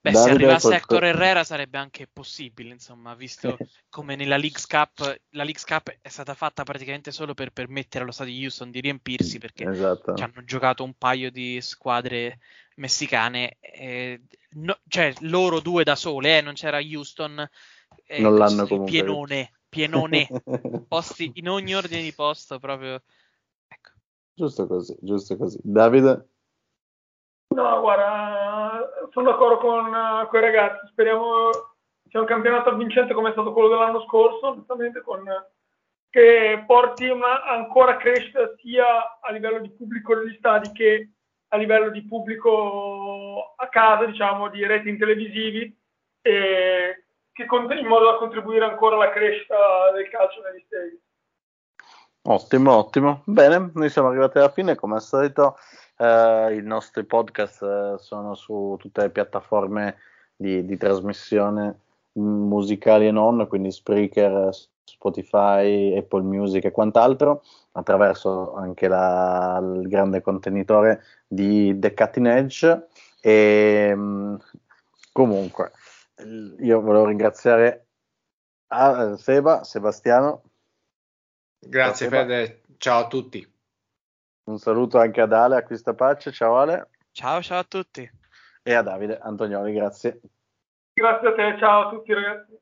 Beh, 0.00 0.12
Davide, 0.12 0.22
se 0.22 0.30
arrivasse 0.30 0.74
Hector 0.74 1.04
Herrera 1.04 1.42
sarebbe 1.42 1.76
anche 1.76 2.08
possibile, 2.10 2.70
insomma, 2.70 3.14
visto 3.14 3.56
come 3.90 4.14
nella 4.14 4.36
League's 4.36 4.66
Cup, 4.66 5.00
la 5.30 5.42
League's 5.42 5.64
Cup 5.64 5.96
è 6.00 6.08
stata 6.08 6.34
fatta 6.34 6.62
praticamente 6.62 7.10
solo 7.10 7.34
per 7.34 7.50
permettere 7.50 8.04
allo 8.04 8.12
stadio 8.12 8.34
di 8.34 8.44
Houston 8.44 8.70
di 8.70 8.80
riempirsi, 8.80 9.38
perché 9.38 9.68
esatto. 9.68 10.14
ci 10.14 10.22
hanno 10.22 10.44
giocato 10.44 10.84
un 10.84 10.94
paio 10.96 11.32
di 11.32 11.60
squadre 11.60 12.38
messicane, 12.76 13.56
eh, 13.60 14.20
no, 14.50 14.78
cioè 14.86 15.12
loro 15.20 15.58
due 15.58 15.82
da 15.82 15.96
sole, 15.96 16.38
eh, 16.38 16.40
non 16.42 16.54
c'era 16.54 16.78
Houston, 16.78 17.48
eh, 18.06 18.20
non 18.20 18.36
l'hanno 18.36 18.66
comunque. 18.66 18.90
Pienone, 18.90 19.52
pienone, 19.68 20.28
posti 20.88 21.30
in 21.34 21.48
ogni 21.48 21.74
ordine 21.74 22.02
di 22.02 22.12
posto 22.12 22.58
proprio. 22.58 23.02
Ecco. 23.66 23.90
Giusto 24.34 24.66
così, 24.66 24.96
giusto 25.00 25.36
così. 25.36 25.58
Davide? 25.62 26.28
No, 27.48 27.80
guarda, 27.80 28.88
sono 29.10 29.30
d'accordo 29.30 29.58
con 29.58 29.86
uh, 29.86 30.26
quei 30.28 30.42
ragazzi. 30.42 30.86
Speriamo 30.88 31.50
sia 32.08 32.20
un 32.20 32.26
campionato 32.26 32.70
avvincente 32.70 33.14
come 33.14 33.30
è 33.30 33.32
stato 33.32 33.52
quello 33.52 33.68
dell'anno 33.68 34.02
scorso, 34.02 34.48
onestamente, 34.48 35.02
con, 35.02 35.24
che 36.10 36.64
porti 36.66 37.08
una 37.08 37.44
ancora 37.44 37.96
crescita 37.96 38.54
sia 38.56 39.18
a 39.20 39.30
livello 39.32 39.60
di 39.60 39.70
pubblico 39.70 40.14
degli 40.14 40.34
stadi 40.36 40.72
che 40.72 41.10
a 41.48 41.56
livello 41.56 41.90
di 41.90 42.04
pubblico 42.04 43.54
a 43.56 43.68
casa, 43.68 44.04
diciamo, 44.04 44.48
di 44.48 44.64
reti 44.66 44.96
televisivi. 44.96 45.76
E 46.20 47.04
in 47.42 47.86
modo 47.86 48.04
da 48.06 48.16
contribuire 48.16 48.64
ancora 48.64 48.96
alla 48.96 49.10
crescita 49.10 49.56
del 49.94 50.08
calcio 50.08 50.40
negli 50.42 50.64
States. 50.66 51.00
Ottimo, 52.22 52.76
ottimo. 52.76 53.22
Bene, 53.24 53.70
noi 53.74 53.88
siamo 53.88 54.08
arrivati 54.08 54.38
alla 54.38 54.50
fine, 54.50 54.74
come 54.74 54.96
al 54.96 55.02
solito 55.02 55.56
eh, 55.96 56.56
i 56.56 56.62
nostri 56.62 57.04
podcast 57.04 57.62
eh, 57.62 57.94
sono 57.98 58.34
su 58.34 58.76
tutte 58.78 59.02
le 59.02 59.10
piattaforme 59.10 59.96
di, 60.36 60.64
di, 60.64 60.76
trasmissione 60.76 61.80
musicali 62.12 63.06
e 63.06 63.10
non, 63.10 63.46
quindi 63.48 63.70
Spreaker, 63.70 64.50
Spotify, 64.84 65.96
Apple 65.96 66.22
Music 66.22 66.64
e 66.66 66.70
quant'altro, 66.70 67.42
attraverso 67.72 68.54
anche 68.54 68.88
la, 68.88 69.60
il 69.62 69.88
grande 69.88 70.20
contenitore 70.20 71.02
di 71.26 71.76
The 71.78 71.94
Cutting 71.94 72.26
Edge. 72.26 72.86
E, 73.20 73.92
mm, 73.94 74.34
comunque, 75.12 75.72
io 76.58 76.80
volevo 76.80 77.06
ringraziare 77.06 77.86
a 78.68 79.16
Seba, 79.16 79.64
Sebastiano. 79.64 80.42
Grazie 81.58 82.08
ciao, 82.08 82.18
Fede, 82.18 82.62
ciao 82.78 83.04
a 83.04 83.06
tutti. 83.06 83.56
Un 84.44 84.58
saluto 84.58 84.98
anche 84.98 85.20
ad 85.20 85.32
Ale, 85.32 85.56
a 85.56 85.62
Questa 85.62 85.94
Pace, 85.94 86.32
ciao 86.32 86.56
Ale. 86.56 86.90
Ciao, 87.12 87.42
ciao 87.42 87.60
a 87.60 87.64
tutti. 87.64 88.10
E 88.62 88.74
a 88.74 88.82
Davide 88.82 89.18
Antonioli, 89.18 89.72
grazie. 89.72 90.20
Grazie 90.92 91.28
a 91.28 91.34
te, 91.34 91.56
ciao 91.58 91.86
a 91.86 91.90
tutti 91.90 92.12
ragazzi. 92.12 92.58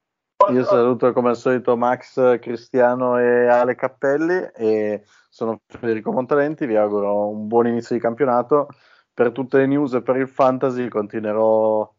Io 0.53 0.65
saluto 0.65 1.13
come 1.13 1.31
al 1.31 1.37
solito 1.37 1.77
Max, 1.77 2.39
Cristiano 2.41 3.19
e 3.19 3.47
Ale 3.47 3.75
Cappelli 3.75 4.51
e 4.55 5.05
sono 5.31 5.61
Federico 5.67 6.13
Montalenti, 6.13 6.67
vi 6.67 6.77
auguro 6.77 7.29
un 7.29 7.49
buon 7.49 7.67
inizio 7.67 7.97
di 7.97 8.03
campionato. 8.03 8.69
Per 9.13 9.33
tutte 9.33 9.57
le 9.59 9.67
news 9.67 9.95
e 9.95 10.03
per 10.03 10.17
il 10.17 10.29
fantasy 10.29 10.89
continuerò 10.89 11.91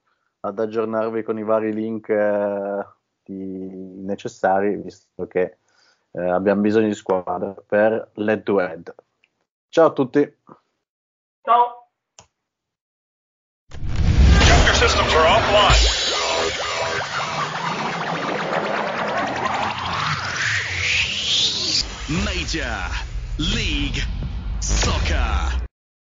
ad 0.48 0.60
aggiornarvi 0.60 1.24
con 1.24 1.38
i 1.38 1.44
vari 1.44 1.74
link 1.74 2.10
eh, 2.10 2.86
di, 3.24 4.04
necessari, 4.04 4.76
visto 4.78 5.28
che 5.28 5.58
eh, 6.12 6.30
abbiamo 6.30 6.62
bisogno 6.62 6.88
di 6.88 6.96
squadra 6.96 7.54
per 7.66 8.12
l'head 8.14 8.44
to 8.44 8.60
head. 8.60 8.94
Ciao 9.70 9.88
a 9.88 9.92
tutti. 9.92 10.36
Ciao. 11.42 11.88
Major 22.10 22.90
League 23.38 24.02
Soccer. 24.60 25.57